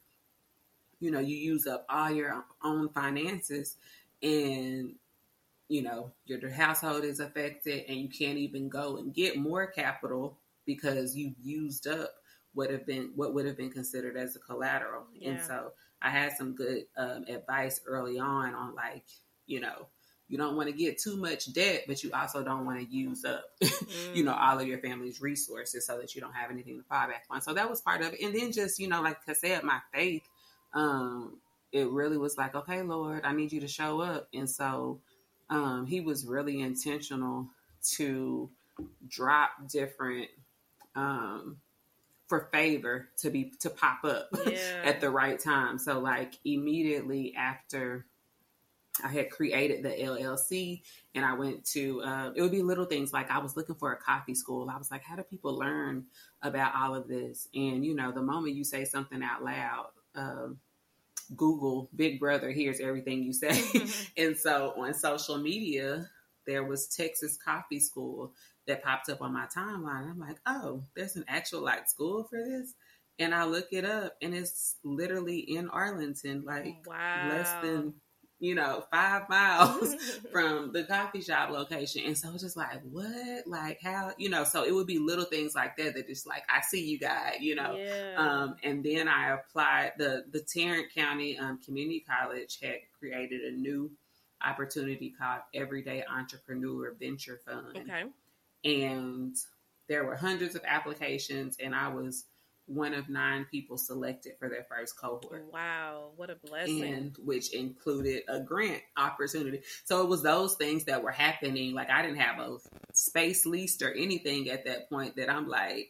[0.98, 3.76] you know, you use up all your own finances,
[4.20, 4.94] and
[5.68, 10.38] you know your household is affected, and you can't even go and get more capital
[10.66, 12.14] because you've used up
[12.52, 16.36] what have been what would have been considered as a collateral, and so I had
[16.36, 19.04] some good um, advice early on on like
[19.46, 19.86] you know.
[20.30, 23.24] You don't want to get too much debt, but you also don't want to use
[23.24, 23.44] up
[24.12, 24.38] you know, Mm.
[24.38, 27.40] all of your family's resources so that you don't have anything to fall back on.
[27.40, 28.20] So that was part of it.
[28.20, 30.28] And then just, you know, like I said, my faith,
[30.74, 31.38] um,
[31.72, 34.28] it really was like, okay, Lord, I need you to show up.
[34.34, 35.00] And so
[35.48, 37.46] um, he was really intentional
[37.92, 38.50] to
[39.08, 40.28] drop different
[40.94, 41.56] um,
[42.28, 44.82] for favor to be to pop up Yeah.
[44.84, 45.78] at the right time.
[45.78, 48.06] So like immediately after
[49.02, 50.82] I had created the LLC
[51.14, 53.92] and I went to, uh, it would be little things like I was looking for
[53.92, 54.68] a coffee school.
[54.68, 56.06] I was like, how do people learn
[56.42, 57.48] about all of this?
[57.54, 59.86] And, you know, the moment you say something out loud,
[60.16, 60.58] um,
[61.36, 63.62] Google Big Brother hears everything you say.
[64.16, 66.08] and so on social media,
[66.46, 68.32] there was Texas Coffee School
[68.68, 70.08] that popped up on my timeline.
[70.08, 72.74] I'm like, oh, there's an actual like school for this.
[73.18, 77.28] And I look it up and it's literally in Arlington, like wow.
[77.30, 77.94] less than,
[78.38, 79.94] you know, five miles
[80.32, 82.02] from the coffee shop location.
[82.06, 83.46] And so it's just like, what?
[83.46, 86.44] Like how, you know, so it would be little things like that that just like,
[86.48, 87.74] I see you guys, you know.
[87.74, 88.14] Yeah.
[88.18, 93.50] Um, and then I applied the the Tarrant County um, Community College had created a
[93.50, 93.90] new
[94.46, 98.04] opportunity called Everyday Entrepreneur Venture Fund okay.
[98.64, 99.36] And
[99.88, 102.24] there were hundreds of applications and i was
[102.66, 106.10] one of nine people selected for their first cohort Wow.
[106.16, 106.84] What a blessing.
[106.84, 111.88] and which included a grant opportunity so it was those things that were happening like
[111.90, 112.58] i didn't have a
[112.92, 115.88] space leased or anything at that point that i'm like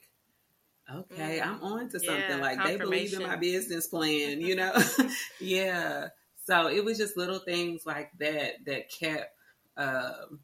[0.92, 1.46] okay Mm.
[1.46, 4.72] i'm on to something Yeah, like they believe in my business plan you know
[5.40, 6.08] yeah
[6.46, 9.32] so it was just little things like that that kept
[9.76, 10.40] um,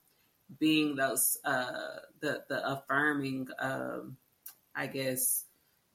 [0.59, 4.16] being those uh, the the affirming um,
[4.74, 5.44] i guess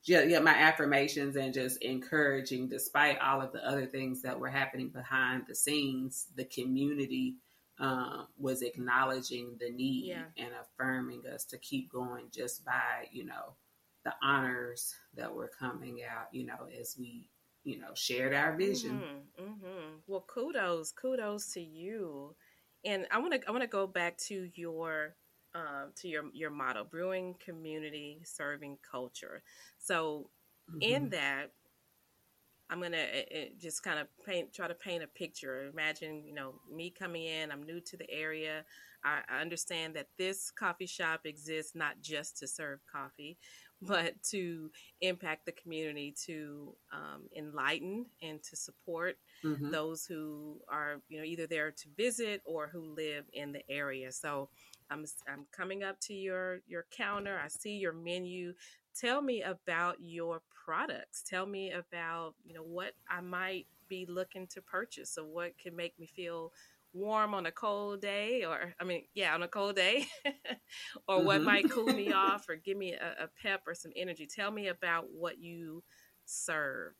[0.03, 4.49] yeah, yeah, my affirmations and just encouraging, despite all of the other things that were
[4.49, 7.35] happening behind the scenes, the community
[7.79, 10.23] um, was acknowledging the need Yeah.
[10.38, 13.53] and affirming us to keep going just by, you know,
[14.05, 17.29] the honors that were coming out, you know, as we,
[17.63, 19.03] you know, shared our vision.
[19.38, 22.35] hmm Well, kudos, kudos to you.
[22.85, 25.15] And I want to I want to go back to your
[25.53, 29.43] um, to your your motto, brewing community, serving culture.
[29.77, 30.29] So
[30.79, 31.11] in Mhm.
[31.11, 31.51] that,
[32.69, 35.67] I'm gonna uh, uh, just kind of paint, try to paint a picture.
[35.67, 37.51] Imagine, you know, me coming in.
[37.51, 38.63] I'm new to the area.
[39.03, 43.38] I, I understand that this coffee shop exists not just to serve coffee,
[43.88, 44.71] but to
[45.01, 49.71] impact the community, to um, enlighten and to support Mhm.
[49.71, 54.11] those who are, you know, either there to visit or who live in the area.
[54.11, 54.49] So
[54.89, 57.39] I'm I'm coming up to your your counter.
[57.39, 58.53] I see your menu.
[58.95, 61.23] tell me about your products.
[61.23, 65.75] Tell me about, you know, what I might be looking to purchase or what can
[65.75, 66.51] make me feel
[66.93, 70.05] warm on a cold day or i mean yeah on a cold day
[71.07, 71.25] or mm-hmm.
[71.25, 74.51] what might cool me off or give me a, a pep or some energy tell
[74.51, 75.83] me about what you
[76.25, 76.93] serve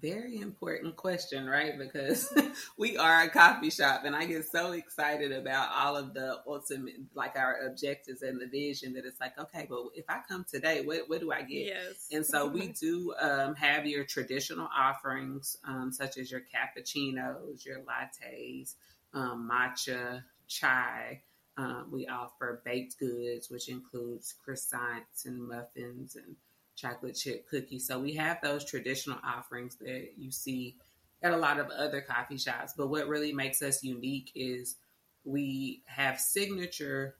[0.00, 1.78] very important question, right?
[1.78, 2.32] Because
[2.78, 6.94] we are a coffee shop, and I get so excited about all of the ultimate,
[7.14, 10.82] like our objectives and the vision that it's like, okay, well, if I come today,
[10.82, 11.66] what, what do I get?
[11.66, 12.08] Yes.
[12.12, 17.80] And so we do um, have your traditional offerings, um, such as your cappuccinos, your
[17.80, 18.74] lattes,
[19.14, 21.22] um, matcha, chai.
[21.56, 26.36] Um, we offer baked goods, which includes croissants and muffins and
[26.80, 27.86] chocolate chip cookies.
[27.86, 30.76] So we have those traditional offerings that you see
[31.22, 32.74] at a lot of other coffee shops.
[32.76, 34.76] But what really makes us unique is
[35.24, 37.16] we have signature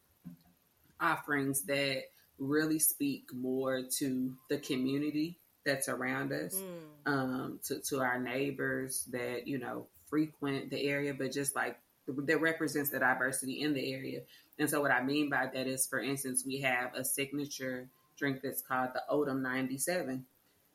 [1.01, 2.05] offerings that
[2.39, 7.13] really speak more to the community that's around us, mm.
[7.13, 12.41] um, to, to our neighbors that, you know, frequent the area, but just like that
[12.41, 14.21] represents the diversity in the area.
[14.59, 17.89] And so what I mean by that is, for instance, we have a signature
[18.21, 20.25] drink that's called the Odom 97.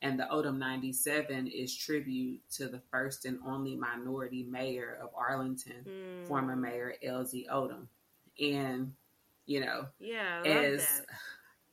[0.02, 5.86] And the Odom 97 is tribute to the first and only minority mayor of Arlington,
[5.88, 6.28] mm.
[6.28, 7.88] former Mayor Elzie Odom.
[8.40, 8.94] And,
[9.46, 11.02] you know, yeah, as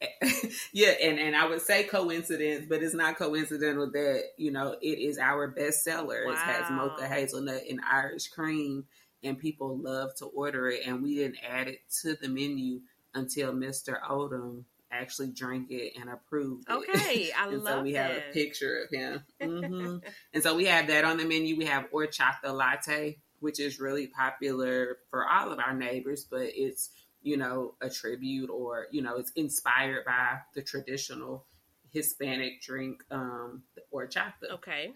[0.72, 4.98] yeah, and, and I would say coincidence, but it's not coincidental that, you know, it
[4.98, 6.26] is our bestseller.
[6.26, 6.32] Wow.
[6.32, 8.84] It has mocha hazelnut and Irish cream,
[9.22, 10.86] and people love to order it.
[10.86, 12.80] And we didn't add it to the menu
[13.14, 14.00] until Mr.
[14.02, 16.72] Odom actually drank it and approved it.
[16.72, 19.24] Okay, I and love so we have a picture of him.
[19.43, 19.97] Mm-hmm.
[20.32, 21.57] and so we have that on the menu.
[21.57, 26.90] We have horchata latte, which is really popular for all of our neighbors, but it's
[27.22, 31.47] you know a tribute or you know it's inspired by the traditional
[31.90, 33.62] Hispanic drink, um,
[33.93, 34.53] horchata.
[34.53, 34.93] Okay,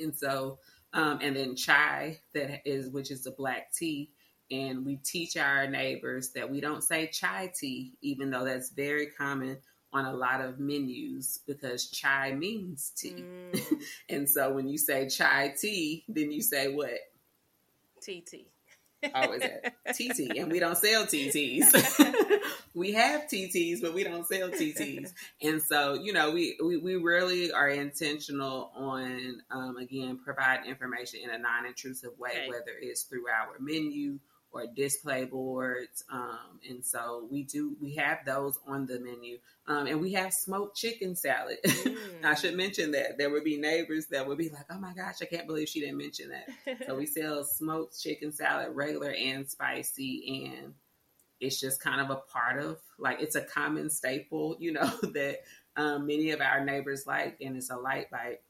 [0.00, 0.58] and so
[0.92, 4.10] um, and then chai that is which is the black tea
[4.50, 9.06] and we teach our neighbors that we don't say chai tea, even though that's very
[9.06, 9.58] common
[9.92, 13.24] on a lot of menus because chai means tea.
[13.24, 13.60] Mm.
[14.08, 16.90] and so when you say chai tea, then you say what?
[18.00, 18.46] TT.
[19.14, 20.38] Oh, is it TT?
[20.38, 22.38] And we don't sell TTs.
[22.74, 25.12] we have TTs, but we don't sell TTs.
[25.42, 31.20] And so, you know, we, we, we really are intentional on, um, again, providing information
[31.24, 32.48] in a non intrusive way, okay.
[32.48, 34.18] whether it's through our menu
[34.52, 36.04] or display boards.
[36.10, 39.38] Um, and so we do, we have those on the menu.
[39.66, 41.58] Um, and we have smoked chicken salad.
[41.90, 42.24] Mm.
[42.24, 45.16] I should mention that there would be neighbors that would be like, oh my gosh,
[45.22, 46.86] I can't believe she didn't mention that.
[46.86, 50.52] so we sell smoked chicken salad, regular and spicy.
[50.52, 50.74] And
[51.40, 55.38] it's just kind of a part of like, it's a common staple, you know, that
[55.76, 57.38] um, many of our neighbors like.
[57.40, 58.40] And it's a light bite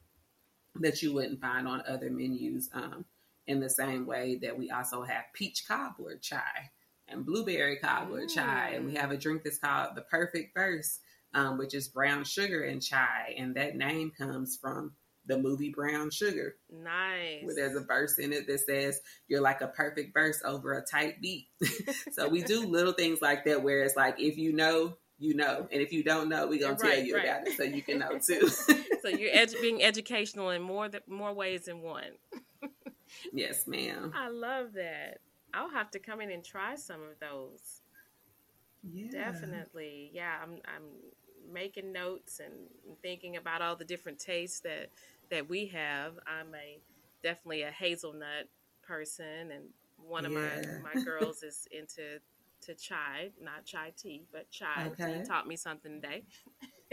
[0.75, 2.69] that you wouldn't find on other menus.
[2.73, 3.05] Um,
[3.47, 6.71] in the same way that we also have peach cobbler chai
[7.07, 8.33] and blueberry cobbler mm.
[8.33, 8.73] chai.
[8.75, 10.99] And we have a drink that's called the perfect verse,
[11.33, 13.35] um, which is brown sugar and chai.
[13.37, 14.93] And that name comes from
[15.25, 16.55] the movie Brown Sugar.
[16.71, 17.43] Nice.
[17.43, 20.83] Where there's a verse in it that says, You're like a perfect verse over a
[20.83, 21.47] tight beat.
[22.11, 25.67] so we do little things like that where it's like, if you know, you know.
[25.71, 27.25] And if you don't know, we're going to tell you right.
[27.25, 28.47] about it so you can know too.
[28.49, 32.11] so you're edu- being educational in more, th- more ways than one.
[33.33, 34.13] Yes, ma'am.
[34.15, 35.19] I love that.
[35.53, 37.81] I'll have to come in and try some of those.
[38.83, 39.11] Yeah.
[39.11, 40.11] Definitely.
[40.13, 42.53] Yeah, I'm I'm making notes and
[43.01, 44.89] thinking about all the different tastes that
[45.29, 46.13] that we have.
[46.25, 46.79] I'm a
[47.23, 48.47] definitely a hazelnut
[48.81, 49.63] person and
[50.07, 50.79] one of yeah.
[50.83, 52.19] my my girls is into
[52.61, 54.89] to chai, not chai tea, but chai.
[54.91, 55.23] Okay.
[55.27, 56.23] Taught me something today.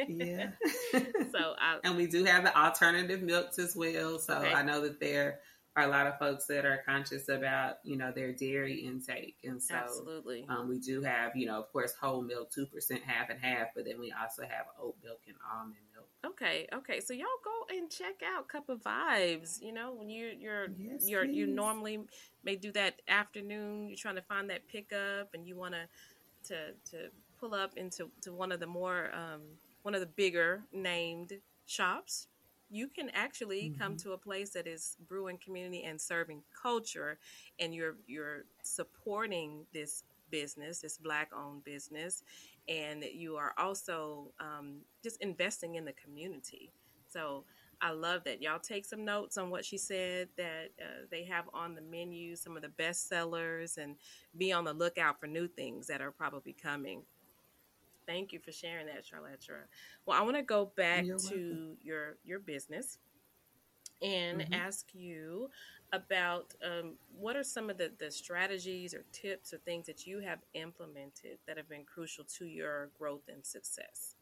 [0.08, 0.50] yeah.
[1.32, 4.18] so I, and we do have the alternative milks as well.
[4.18, 4.52] So okay.
[4.52, 5.40] I know that they're
[5.78, 9.62] are a lot of folks that are conscious about you know their dairy intake, and
[9.62, 13.30] so absolutely, um, we do have you know of course whole milk two percent half
[13.30, 16.08] and half, but then we also have oat milk and almond milk.
[16.26, 19.62] Okay, okay, so y'all go and check out Cup O' Vibes.
[19.62, 21.36] You know when you you're yes, you're please.
[21.36, 22.00] you normally
[22.42, 23.88] may do that afternoon.
[23.88, 27.08] You're trying to find that pickup, and you want to to to
[27.38, 29.42] pull up into to one of the more um,
[29.82, 31.34] one of the bigger named
[31.66, 32.26] shops
[32.70, 33.80] you can actually mm-hmm.
[33.80, 37.18] come to a place that is brewing community and serving culture
[37.58, 42.22] and you're you're supporting this business this black owned business
[42.68, 46.70] and you are also um, just investing in the community.
[47.08, 47.44] So
[47.80, 48.42] i love that.
[48.42, 52.34] Y'all take some notes on what she said that uh, they have on the menu
[52.34, 53.94] some of the best sellers and
[54.36, 57.02] be on the lookout for new things that are probably coming
[58.08, 59.44] Thank you for sharing that, Charlotte.
[60.06, 61.76] Well, I want to go back You're to welcome.
[61.82, 62.98] your your business
[64.00, 64.52] and Mhm.
[64.52, 65.50] ask you
[65.92, 70.20] about um, what are some of the, the strategies or tips or things that you
[70.20, 74.14] have implemented that have been crucial to your growth and success.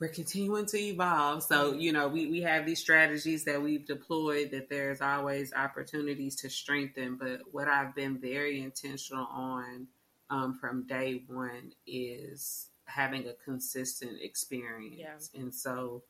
[0.00, 1.44] we're continuing to evolve.
[1.44, 6.36] So, you know, we, we have these strategies that we've deployed that there's always opportunities
[6.36, 7.16] to strengthen.
[7.16, 9.86] But what I've been very intentional on
[10.32, 15.30] um, from day one is having a consistent experience.
[15.34, 16.02] And so,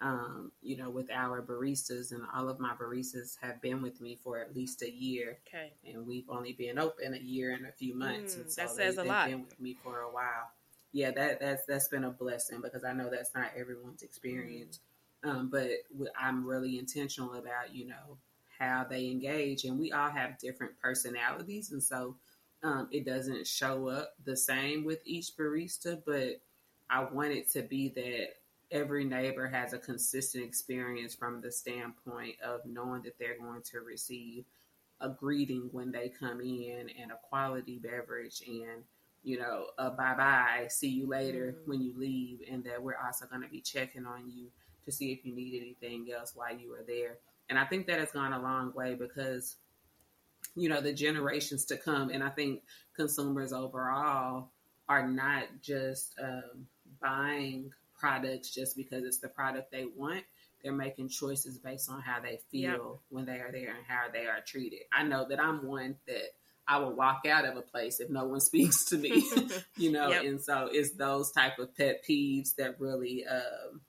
[0.00, 4.18] um, you know, with our baristas and all of my baristas have been with me
[4.22, 5.38] for at least a year.
[5.48, 5.72] Okay.
[5.84, 8.34] And we've only been open a year and a few months.
[8.34, 9.28] Mm, and so that says they've a lot.
[9.28, 10.50] been with me for a while
[10.94, 14.78] yeah, that that's that's been a blessing because I know that's not everyone's experience.
[15.24, 15.68] Um, but
[16.18, 18.18] I'm really intentional about you know
[18.60, 22.14] how they engage, and we all have different personalities, and so
[22.64, 26.02] um, it doesn't show up the same with each barista.
[26.04, 26.40] But
[26.90, 28.36] I want it to be that
[28.72, 33.80] every neighbor has a consistent experience from the standpoint of knowing that they're going to
[33.82, 34.44] receive
[35.00, 38.84] a greeting when they come in and a quality beverage and
[39.26, 41.66] you know, a bye bye, see you later Mhm.
[41.66, 44.50] when you leave, and that we're also going to be checking on you
[44.84, 47.18] to see if you need anything else while you are there.
[47.48, 49.56] And I think that has gone a long way because,
[50.54, 52.62] you know, the generations to come, and I think
[52.96, 54.50] consumers overall
[54.88, 56.66] are not just um,
[57.00, 60.24] buying products just because it's the product they want.
[60.62, 64.26] They're making choices based on how they feel when they are there and how they
[64.26, 64.80] are treated.
[64.92, 66.32] I know that I'm one that
[66.66, 69.24] I will walk out of a place if no one speaks to me,
[69.76, 70.08] you know.
[70.08, 70.24] Yep.
[70.24, 73.82] And so it's those type of pet peeves that really um,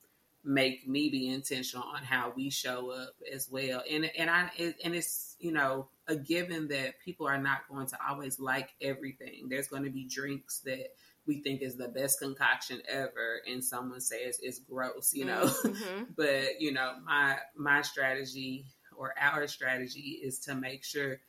[0.44, 3.82] make me be intentional on how we show up as well.
[3.90, 7.88] And and I it, and it's you know a given that people are not going
[7.88, 9.48] to always like everything.
[9.50, 10.88] There's going to be drinks that
[11.28, 15.46] we think is the best concoction ever, and someone says it's gross, you know.
[15.46, 16.08] Mhm.
[16.18, 18.66] but you know my my strategy
[18.98, 21.20] or our strategy is to make sure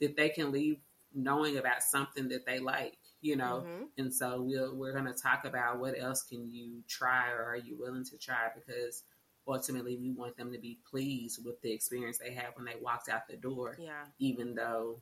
[0.00, 0.78] that they can leave
[1.14, 3.88] knowing about something that they like you know Mhm.
[3.98, 7.56] and so we'll we're going to talk about what else can you try or are
[7.56, 9.04] you willing to try because
[9.46, 13.08] ultimately we want them to be pleased with the experience they have when they walked
[13.08, 14.04] out the door Yeah.
[14.18, 15.00] even though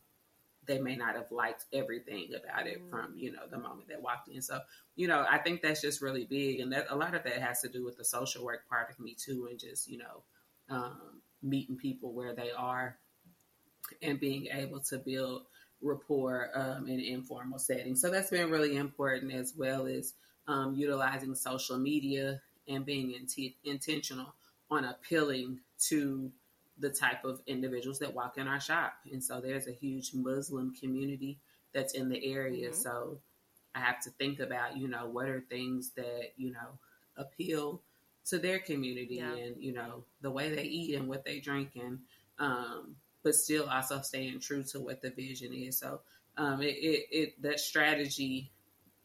[0.65, 2.91] they may not have liked everything about it Mm.
[2.91, 4.61] from you know the moment they walked in so
[4.97, 7.61] you know i think that's just really big and that a lot of that has
[7.63, 10.23] to do with the social work part of me too and just you know
[10.71, 12.97] um, meeting people where they are
[14.01, 15.43] and being able to build
[15.81, 18.01] rapport um, in an informal settings.
[18.01, 20.15] so that's been really important as well as
[20.47, 24.35] um, utilizing social media and being int- intentional
[24.71, 26.31] on appealing to
[26.79, 28.95] the type of individuals that walk in our shop.
[29.11, 31.39] And so there's a huge Muslim community
[31.73, 32.71] that's in the area.
[32.71, 32.75] Mhm.
[32.75, 33.21] So
[33.75, 36.79] I have to think about, you know, what are things that, you know,
[37.17, 37.83] appeal
[38.27, 39.35] to their community Yeah.
[39.35, 42.01] and, you know, the way they eat and what they drink and
[42.39, 45.79] um but still also staying true to what the vision is.
[45.79, 46.01] So
[46.37, 48.51] um it, it, it that strategy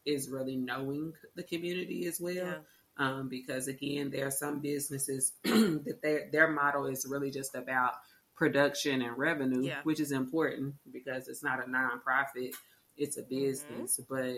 [0.04, 2.58] is really knowing the community as well Yeah.
[2.98, 7.94] Um, because again, there are some businesses that their their model is really just about
[8.36, 9.80] production and revenue, Yeah.
[9.84, 12.52] which is important because it's not a nonprofit;
[12.96, 13.34] it's Mm-hmm.
[13.34, 14.00] a business.
[14.08, 14.36] But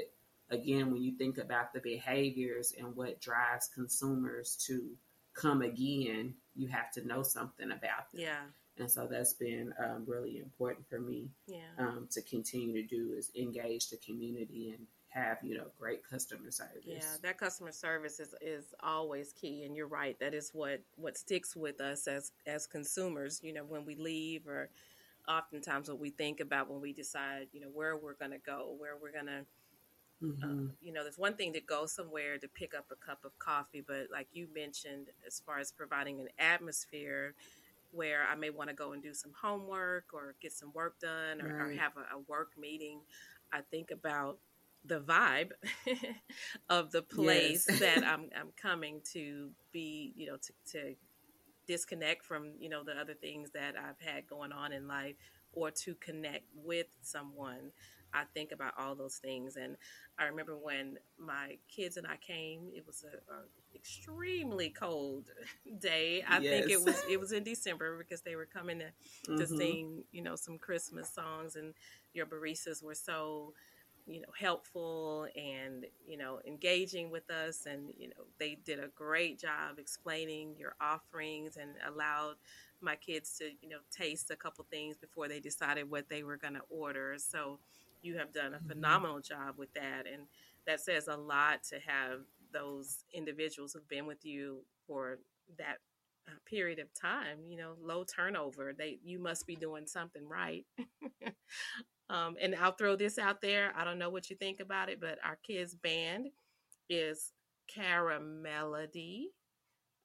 [0.51, 4.97] again, when you think about the behaviors and what drives consumers to
[5.35, 8.21] come again, you have to know something about them.
[8.23, 8.43] Yeah.
[8.79, 11.59] And so that's been um, really important for me Yeah.
[11.79, 16.51] um, to continue to do is engage the community and have you know great customer
[16.51, 16.85] service.
[16.85, 20.19] Yeah, that customer service is, is always key, and you're right.
[20.21, 23.41] That is what what sticks with us as as consumers.
[23.43, 24.71] You know, when we leave, or
[25.29, 28.75] oftentimes what we think about when we decide, you know, where we're going to go,
[28.79, 29.47] where we're going to
[30.23, 30.43] Mhm.
[30.43, 33.39] uh, you know, there's one thing to go somewhere to pick up a cup of
[33.39, 37.35] coffee, but like you mentioned, as far as providing an atmosphere
[37.93, 41.41] where I may want to go and do some homework or get some work done
[41.41, 43.01] or, or have a, a work meeting,
[43.53, 44.39] I think about
[44.85, 45.51] the vibe
[46.69, 47.71] of the place Yes.
[47.81, 50.95] that I'm, I'm coming to be, you know, to, to
[51.67, 55.17] disconnect from, you know, the other things that I've had going on in life
[55.53, 57.73] or to connect with someone.
[58.13, 59.57] I think about all those things.
[59.57, 59.77] And
[60.19, 63.43] I remember when my kids and I came, it was a, a
[63.75, 65.27] extremely cold
[65.79, 66.25] day.
[66.29, 68.91] I think it was it was in December because they were coming to,
[69.37, 69.49] to Mhm.
[69.49, 71.75] sing, you know, some Christmas songs and
[72.15, 73.55] your baristas were so
[74.11, 77.67] you know helpful and you know engaging with us.
[77.67, 82.35] And you know they did a great job explaining your offerings and allowed
[82.81, 86.37] my kids to you know taste a couple things before they decided what they were
[86.37, 87.15] going to order.
[87.19, 87.59] So
[88.03, 88.69] you have done a mm-hmm.
[88.69, 90.07] phenomenal job with that.
[90.13, 90.23] And
[90.67, 92.21] that says a lot to have
[92.53, 95.19] those individuals who've been with you for
[95.57, 95.79] that
[96.29, 98.73] uh, period of time you know low turnover.
[98.77, 100.65] They you must be doing something right
[102.11, 105.01] um, and i'll throw this out there i don't know what you think about it
[105.01, 106.27] but our kids band
[106.91, 107.33] is
[107.77, 109.27] caramelody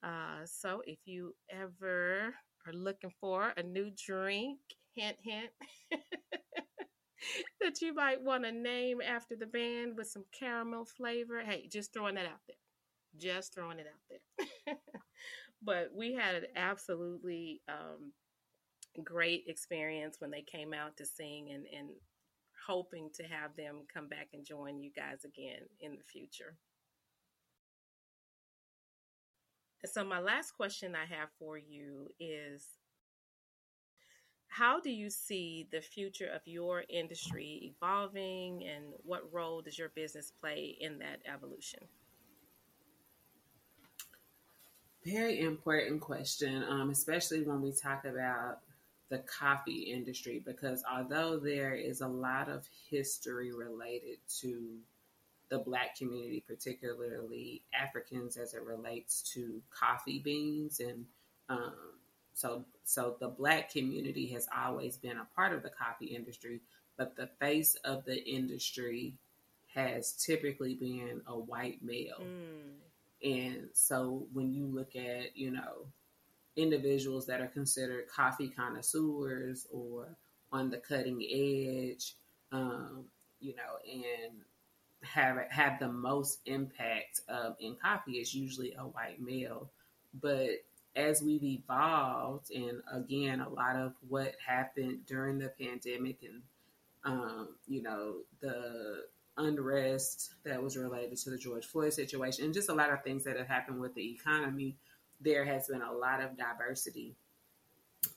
[0.04, 2.34] uh, so if you ever
[2.68, 4.60] are looking for a new drink
[4.96, 5.50] hint hint
[7.62, 11.94] that you might want to name after the band with some caramel flavor hey just
[11.94, 12.58] throwing that out there.
[13.18, 14.78] Just throwing it out there.
[15.64, 18.14] But we had an absolutely um,
[19.04, 21.90] great experience when they came out to sing and, and
[22.66, 26.56] hoping to have them come back and join you guys again in the future.
[29.86, 32.66] So, my last question I have for you is
[34.48, 39.90] How do you see the future of your industry evolving, and what role does your
[39.90, 41.82] business play in that evolution?
[45.06, 48.62] Very important question, um, especially when we talk about
[49.10, 54.78] the coffee industry, because although there is a lot of history related to
[55.50, 61.06] the black community, particularly Africans, as it relates to coffee beans, and
[61.50, 61.76] um,
[62.34, 66.62] so so the black community has always been a part of the coffee industry,
[66.98, 69.14] but the face of the industry
[69.76, 72.22] has typically been a white male.
[72.22, 72.80] Mm.
[73.24, 75.88] And so when you look at, you know,
[76.56, 80.08] individuals that are considered coffee connoisseurs or
[80.52, 82.14] on the cutting edge,
[82.52, 83.06] um,
[83.40, 84.34] you know, and
[85.04, 89.70] have have the most impact um, in coffee is usually a white male.
[90.20, 90.50] But
[90.96, 96.42] as we've evolved, and again, a lot of what happened during the pandemic and
[97.04, 99.04] um, you know the
[99.38, 103.26] unrest that was related to the George Floyd situation and just a lot of things
[103.26, 104.78] that have happened with the economy,
[105.22, 107.16] there has been a lot of diversity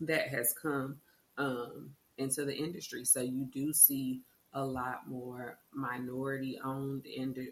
[0.01, 0.99] that has come
[1.37, 3.05] um, into the industry.
[3.05, 4.21] So you do see
[4.53, 7.07] a lot more minority owned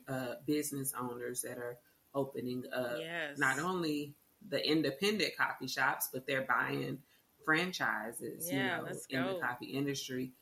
[0.08, 1.78] uh, business owners that are
[2.14, 3.38] opening up yes.
[3.38, 4.14] not only
[4.48, 6.98] the independent coffee shops, but they're buying
[7.44, 10.32] franchises, yeah, you know, in the coffee industry.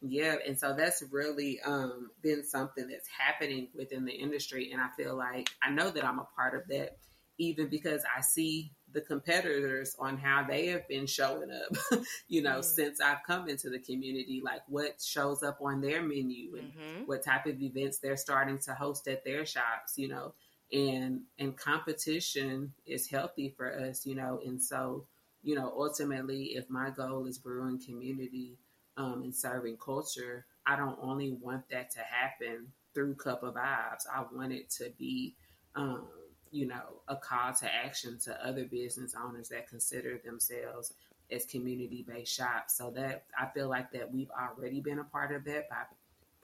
[0.00, 4.88] Yeah, and so that's really um, been something that's happening within the industry, and I
[4.96, 6.96] feel like I know that I'm a part of that,
[7.38, 12.58] even because I see the competitors on how they have been showing up, you know,
[12.58, 12.62] mm-hmm.
[12.62, 17.02] since I've come into the community, like what shows up on their menu and mm-hmm.
[17.06, 20.34] what type of events they're starting to host at their shops, you know,
[20.72, 25.06] and and competition is healthy for us, you know, and so
[25.42, 28.58] you know, ultimately, if my goal is brewing community
[28.96, 34.06] um, and serving culture, I don't only want that to happen through Cup O' Vibes.
[34.12, 35.34] I want it to be,
[35.74, 36.06] um,
[36.52, 40.92] you know, a call to action to other business owners that consider themselves
[41.30, 42.76] as community based shops.
[42.76, 45.84] So that I feel like that we've already been a part of that by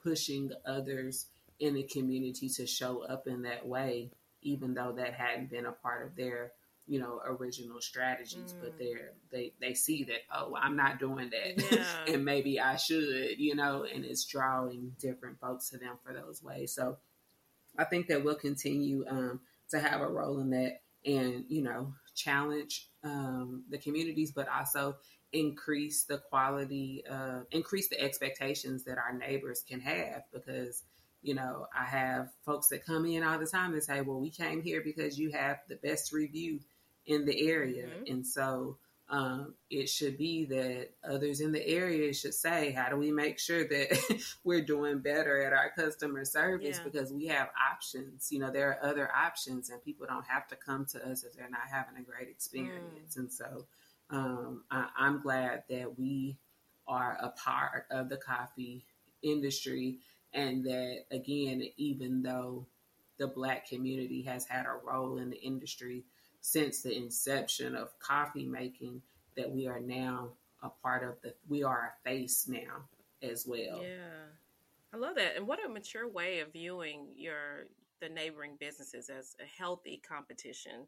[0.03, 1.27] pushing others
[1.59, 4.09] in the community to show up in that way,
[4.41, 6.51] even though that hadn't been a part of their
[6.89, 8.61] you know original strategies mm.
[8.61, 12.13] but they're they they see that oh i'm not doing that yeah.
[12.13, 16.41] and maybe i should you know and it's drawing different folks to them for those
[16.41, 16.97] ways so
[17.77, 19.39] i think that we'll continue um,
[19.69, 24.95] to have a role in that and you know challenge um, the communities but also
[25.31, 30.83] increase the quality uh, increase the expectations that our neighbors can have because
[31.21, 34.29] you know, I have folks that come in all the time and say, well, we
[34.29, 36.59] came here because you have the best review
[37.05, 37.87] in the area.
[37.87, 38.13] Mm-hmm.
[38.13, 38.77] And so
[39.09, 43.39] um, it should be that others in the area should say, how do we make
[43.39, 46.77] sure that we're doing better at our customer service?
[46.77, 46.83] Yeah.
[46.83, 48.31] Because we have options.
[48.31, 51.33] You know, there are other options, and people don't have to come to us if
[51.33, 53.15] they're not having a great experience.
[53.15, 53.17] Mm.
[53.17, 53.65] And so
[54.11, 56.37] um, I, I'm glad that we
[56.87, 58.85] are a part of the coffee
[59.21, 59.99] industry
[60.33, 62.65] and that again even though
[63.17, 66.03] the black community has had a role in the industry
[66.41, 69.01] since the inception of coffee making
[69.35, 70.29] that we are now
[70.63, 72.83] a part of the we are a face now
[73.21, 73.81] as well.
[73.81, 74.27] Yeah.
[74.93, 75.35] I love that.
[75.35, 77.67] And what a mature way of viewing your
[78.01, 80.87] the neighboring businesses as a healthy competition.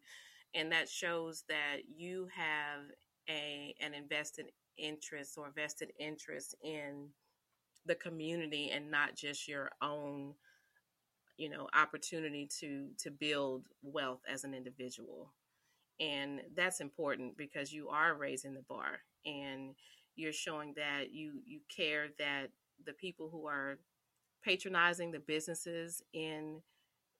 [0.53, 2.81] And that shows that you have
[3.29, 7.07] a an invested interest or vested interest in
[7.85, 10.33] the community and not just your own
[11.37, 15.31] you know opportunity to to build wealth as an individual
[15.99, 19.75] and that's important because you are raising the bar and
[20.15, 22.47] you're showing that you you care that
[22.85, 23.77] the people who are
[24.43, 26.61] patronizing the businesses in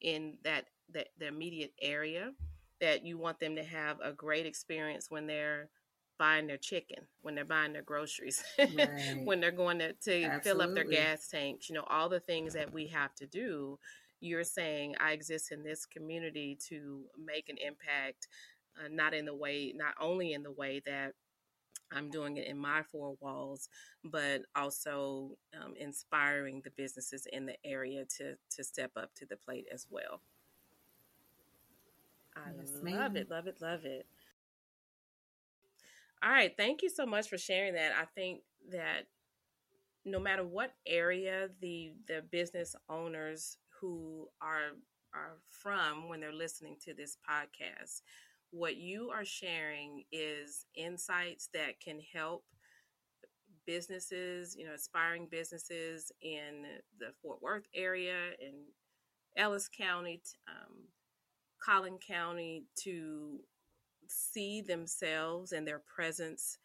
[0.02, 2.32] in that, that the immediate area
[2.80, 5.70] that you want them to have a great experience when they're
[6.18, 9.22] buying their chicken, when they're buying their groceries, right.
[9.24, 12.54] when they're going to, to fill up their gas tanks, you know, all the things
[12.54, 13.78] that we have to do.
[14.20, 18.28] You're saying, I exist in this community to make an impact,
[18.78, 21.14] uh, not in the way, not only in the way that
[21.92, 23.70] I'm doing it in my four walls,
[24.04, 29.38] but also um, inspiring the businesses in the area to to step up to the
[29.38, 30.22] plate as well.
[32.36, 34.06] I yes, love it, love it, love it.
[36.24, 36.54] All right.
[36.56, 37.92] Thank you so much for sharing that.
[38.00, 38.42] I think
[38.72, 39.08] that
[40.06, 44.78] no matter what area the the business owners who are
[45.14, 48.02] are from when they're listening to this podcast,
[48.52, 52.44] what you are sharing is insights that can help
[53.66, 56.66] businesses, you know, aspiring businesses in
[57.00, 58.54] the Fort Worth area, in
[59.38, 60.76] Ellis County, um,
[61.64, 63.40] Collin County to
[64.08, 66.58] see themselves and their presence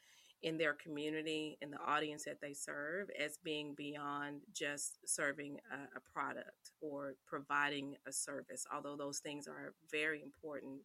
[0.43, 5.97] in their community and the audience that they serve as being beyond just serving a,
[5.97, 10.81] a, product or providing a service, although those things are very important.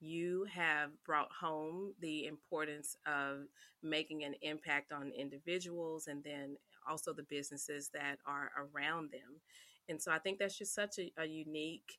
[0.00, 3.46] You have brought home the importance of
[3.82, 6.56] making an impact on individuals and then
[6.88, 9.40] also the businesses that are around them.
[9.88, 11.98] And so I think that's just such a, a unique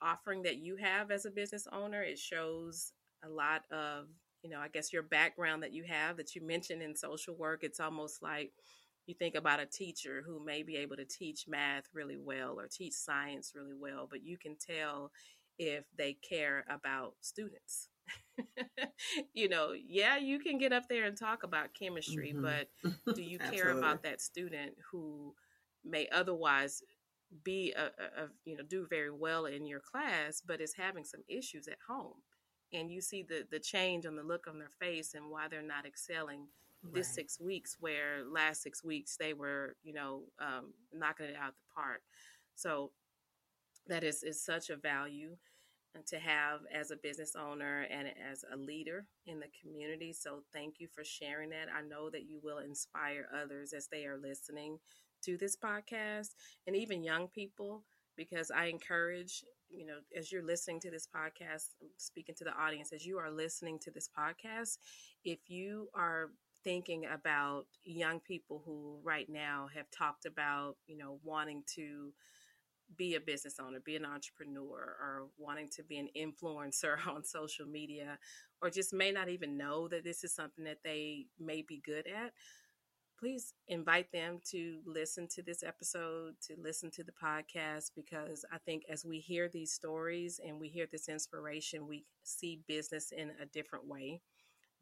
[0.00, 2.02] offering that you have as a business owner.
[2.02, 2.92] It shows
[3.24, 4.06] a lot of,
[4.42, 7.60] you know, I guess your background that you have that you mentioned in social work.
[7.62, 8.52] It's almost like
[9.06, 12.68] you think about a teacher who may be able to teach math really well or
[12.68, 15.10] teach science really well, but you can tell
[15.58, 17.88] if they care about students.
[19.34, 22.42] you know, yeah, you can get up there and talk about chemistry, mm-hmm.
[22.42, 25.34] but do you care about that student who
[25.84, 26.82] may otherwise
[27.44, 31.22] be a, a, you know do very well in your class but is having some
[31.28, 32.14] issues at home
[32.72, 35.62] and you see the the change on the look on their face and why they're
[35.62, 36.46] not excelling
[36.84, 36.94] right.
[36.94, 41.54] this six weeks where last six weeks they were you know um, knocking it out
[41.54, 42.02] the park
[42.54, 42.90] so
[43.88, 45.36] that is is such a value
[45.96, 50.42] uh, to have as a business owner and as a leader in the community so
[50.52, 51.68] thank you for sharing that.
[51.76, 54.78] I know that you will inspire others as they are listening
[55.24, 56.30] to this podcast
[56.66, 57.84] and even young people
[58.16, 62.52] because I encourage, you know, as you're listening to this podcast, um, speaking to the
[62.54, 64.78] audience, as you are listening to this podcast,
[65.24, 66.30] if you are
[66.64, 72.12] thinking about young people who right now have talked about, you know, wanting to
[72.96, 77.66] be a business owner, be an entrepreneur, or wanting to be an influencer on social
[77.66, 78.18] media,
[78.60, 82.06] or just may not even know that this is something that they may be good
[82.06, 82.32] at,
[83.18, 88.58] please invite them to listen to this episode, to listen to the podcast, because I
[88.58, 93.30] think as we hear these stories and we hear this inspiration, we see business in
[93.40, 94.22] a different way.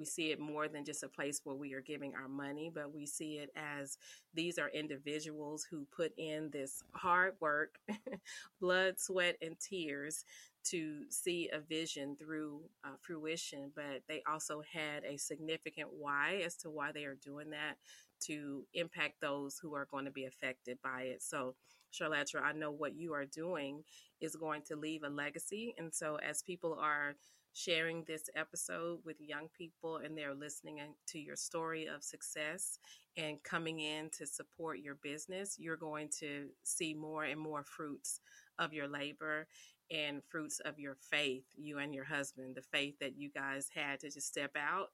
[0.01, 2.95] We see it more than just a place where we are giving our money, but
[2.95, 3.99] we see it as
[4.35, 7.79] these are individuals who put in this hard work,
[8.61, 10.25] blood, sweat, and tears
[10.65, 16.57] to see a vision through uh, fruition, but they also had a significant why as
[16.57, 17.77] to why they are doing that
[18.21, 21.23] to impact those who are going to be affected by it.
[21.23, 21.55] So,
[21.93, 23.83] Charletra, I know what you are doing
[24.21, 25.75] is going to leave a legacy.
[25.79, 27.17] And so, as people are
[27.53, 30.79] sharing this episode with young people and they're listening
[31.09, 32.79] to your story of success
[33.17, 38.21] and coming in to support your business, you're going to see more and more fruits
[38.59, 39.47] of your labor
[39.91, 43.99] and fruits of your faith, you and your husband, the faith that you guys had
[44.01, 44.89] to just step out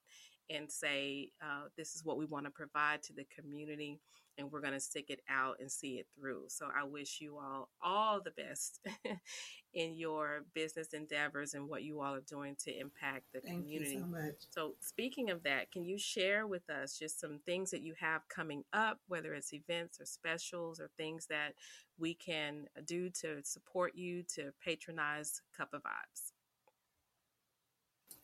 [0.48, 4.00] and say, uh, this is what we want to provide to the community,
[4.39, 6.45] and we're going to stick it out and see it through.
[6.49, 8.80] So I wish you all all the best
[9.74, 13.95] in your business endeavors and what you all are doing to impact the Thank community.
[13.95, 14.34] You so much.
[14.51, 18.28] So speaking of that, can you share with us just some things that you have
[18.28, 21.55] coming up, whether it's events or specials or things that
[21.99, 26.32] we can do to support you to patronize Cup O' Vibes?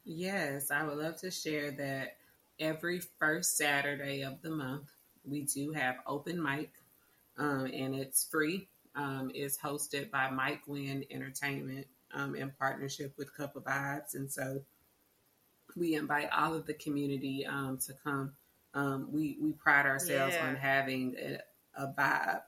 [0.04, 2.16] Yes, I would love to share that
[2.58, 4.88] every first Saturday of the month,
[5.24, 6.70] we do have open mic,
[7.38, 8.68] um, and it's free.
[8.94, 14.14] Um, it's hosted by Mike Wynn Entertainment um, in partnership with Cup O' Vibes.
[14.14, 14.62] And so
[15.76, 18.32] we invite all of the community um, to come.
[18.74, 20.46] Um, we, we pride ourselves yeah.
[20.46, 22.42] on having a, a vibe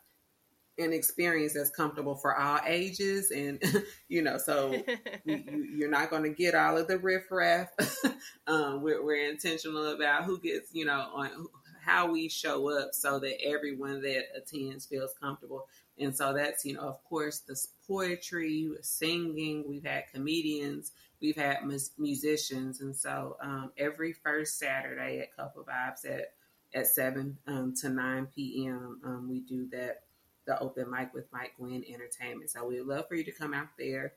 [0.78, 3.62] an experience that's comfortable for all ages and
[4.08, 4.82] you know so
[5.24, 7.68] you, are not going to get all of the riffraff
[8.46, 11.46] um, we're, we're, intentional about who gets you know on
[11.84, 15.66] how we show up so that everyone that attends feels comfortable
[15.98, 17.56] and so that's you know of course the
[17.86, 21.58] poetry singing we've had comedians we've had
[21.98, 26.32] musicians and so um, every first saturday at Cup O' Vibes at
[26.74, 30.04] at 7 um, to 9 p.m um, we do that
[30.46, 32.50] the open mic with Mike Gwynn Entertainment.
[32.50, 34.12] So we'd love for you to come out there.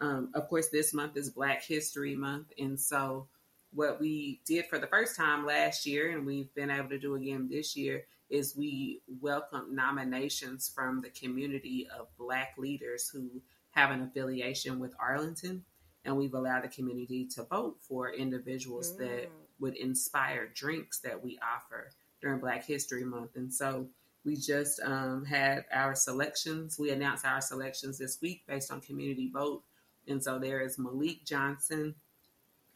[0.00, 2.52] Um, of course, this month is Black History Month.
[2.58, 3.28] And so
[3.76, 7.14] what we did for the first time last year, and we've been able to do
[7.14, 13.90] again this year, is we welcome nominations from the community of Black leaders who have
[13.90, 15.62] an affiliation with Arlington.
[16.04, 18.98] And we've allowed the community to vote for individuals mm.
[18.98, 19.28] that
[19.60, 21.90] would inspire drinks that we offer
[22.22, 23.36] during Black History Month.
[23.36, 23.88] And so
[24.24, 26.78] we just um, had our selections.
[26.78, 29.62] We announced our selections this week based on community vote.
[30.08, 31.94] And so there is Malik Johnson,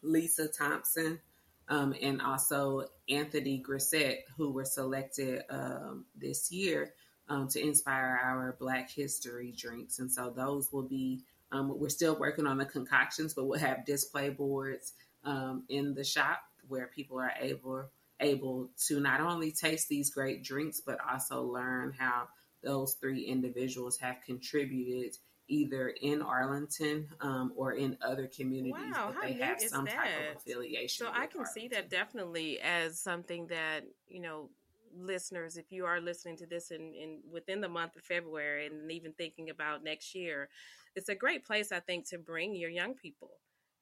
[0.03, 1.20] Lisa Thompson,
[1.68, 6.94] um, and also Anthony Grissett, who were selected um, this year
[7.28, 9.98] um, to inspire our Black History drinks.
[9.98, 11.20] And so those will be,
[11.53, 14.92] um, we're still working on the concoctions, but we'll have display boards
[15.24, 17.84] um, in the shop where people are able
[18.22, 22.28] able to not only taste these great drinks, but also learn how
[22.62, 25.16] those three individuals have contributed
[25.51, 29.94] either in Arlington um, or in other communities, wow, but they have some that?
[29.94, 31.07] type of affiliation.
[31.07, 31.46] So I can Arlington.
[31.46, 34.51] see that definitely as something that you know
[34.92, 38.90] listeners if you are listening to this in, in within the month of february and
[38.90, 40.48] even thinking about next year
[40.96, 43.30] it's a great place i think to bring your young people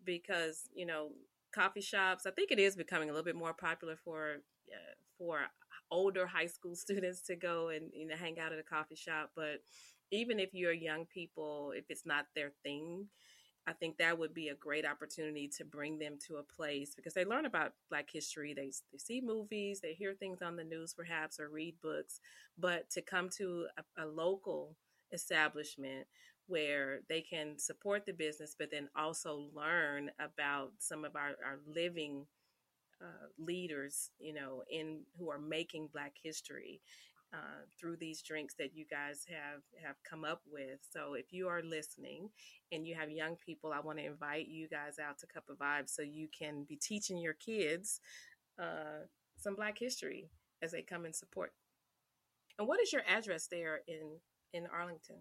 [0.04, 1.08] because you know
[1.54, 2.26] coffee shops.
[2.26, 4.36] I think it is becoming a little bit more popular for
[4.70, 5.40] uh, for
[5.90, 9.30] older high school students to go and you know hang out at a coffee shop.
[9.34, 9.60] But
[10.10, 13.06] even if you're young people, if it's not their thing,
[13.66, 17.12] I think that would be a great opportunity to bring them to a place because
[17.12, 18.54] they learn about Black history.
[18.54, 22.20] They, they see movies, they hear things on the news, perhaps, or read books.
[22.58, 24.74] But to come to a, a local
[25.12, 26.06] establishment
[26.46, 31.58] where they can support the business, but then also learn about some of our, our
[31.66, 32.24] living
[33.02, 36.80] uh, leaders, you know, in who are making Black history
[37.32, 40.78] uh, through these drinks that you guys have have come up with.
[40.90, 42.30] So if you are listening
[42.72, 45.54] and you have young people, I want to invite you guys out to Cup O'
[45.54, 48.00] Vibes so you can be teaching your kids
[48.58, 49.04] uh,
[49.36, 50.30] some Black history
[50.62, 51.52] as they come and support.
[52.58, 54.18] And what is your address there in
[54.52, 55.16] in Arlington?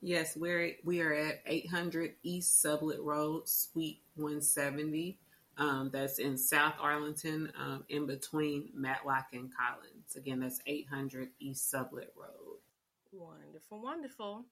[0.00, 5.18] Yes, we're we are at 800 East Sublett Road, Suite 170.
[5.56, 10.16] Um, that's in South Arlington, um, in between Matlock and Collins.
[10.16, 12.58] Again, that's 800 East Sublett Road.
[13.12, 14.44] Wonderful, wonderful.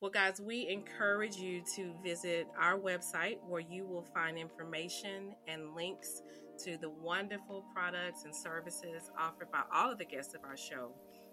[0.00, 5.74] Well, guys, we encourage you to visit our website where you will find information and
[5.74, 6.22] links
[6.64, 10.92] to the wonderful products and services offered by all of the guests of our show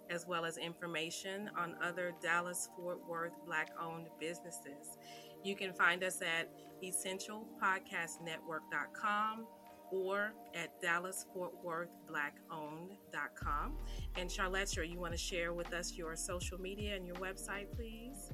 [0.09, 4.97] as well as information on other Dallas Fort Worth Black owned businesses.
[5.43, 6.49] You can find us at
[6.83, 9.47] essentialpodcastnetwork.com
[9.91, 13.77] or at dallasfortworthblackowned.com.
[14.15, 18.31] And Charlotte, you want to share with us your social media and your website, please?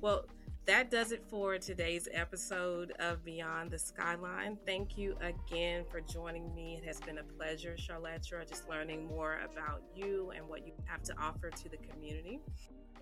[0.00, 0.24] Well,
[0.66, 4.58] that does it for today's episode of Beyond the Skyline.
[4.66, 6.78] Thank you again for joining me.
[6.80, 11.02] It has been a pleasure, Charlotte, just learning more about you and what you have
[11.04, 12.40] to offer to the community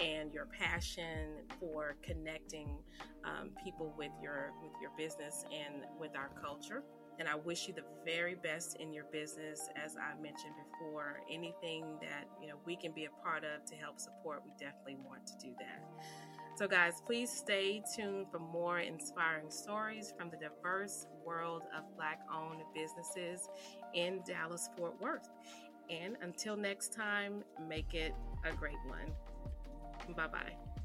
[0.01, 2.79] and your passion for connecting
[3.25, 6.85] um, people with your with your business and with our culture.
[7.19, 9.69] And I wish you the very best in your business.
[9.77, 13.77] As I mentioned before, anything that you know we can be a part of to
[13.77, 15.83] help support, we definitely want to do that.
[16.59, 22.21] So, guys, please stay tuned for more inspiring stories from the diverse world of Black
[22.35, 23.49] owned businesses
[23.95, 25.29] in Dallas, Fort Worth.
[25.89, 28.13] And until next time, make it
[28.45, 30.17] a great one.
[30.17, 30.78] Bye bye.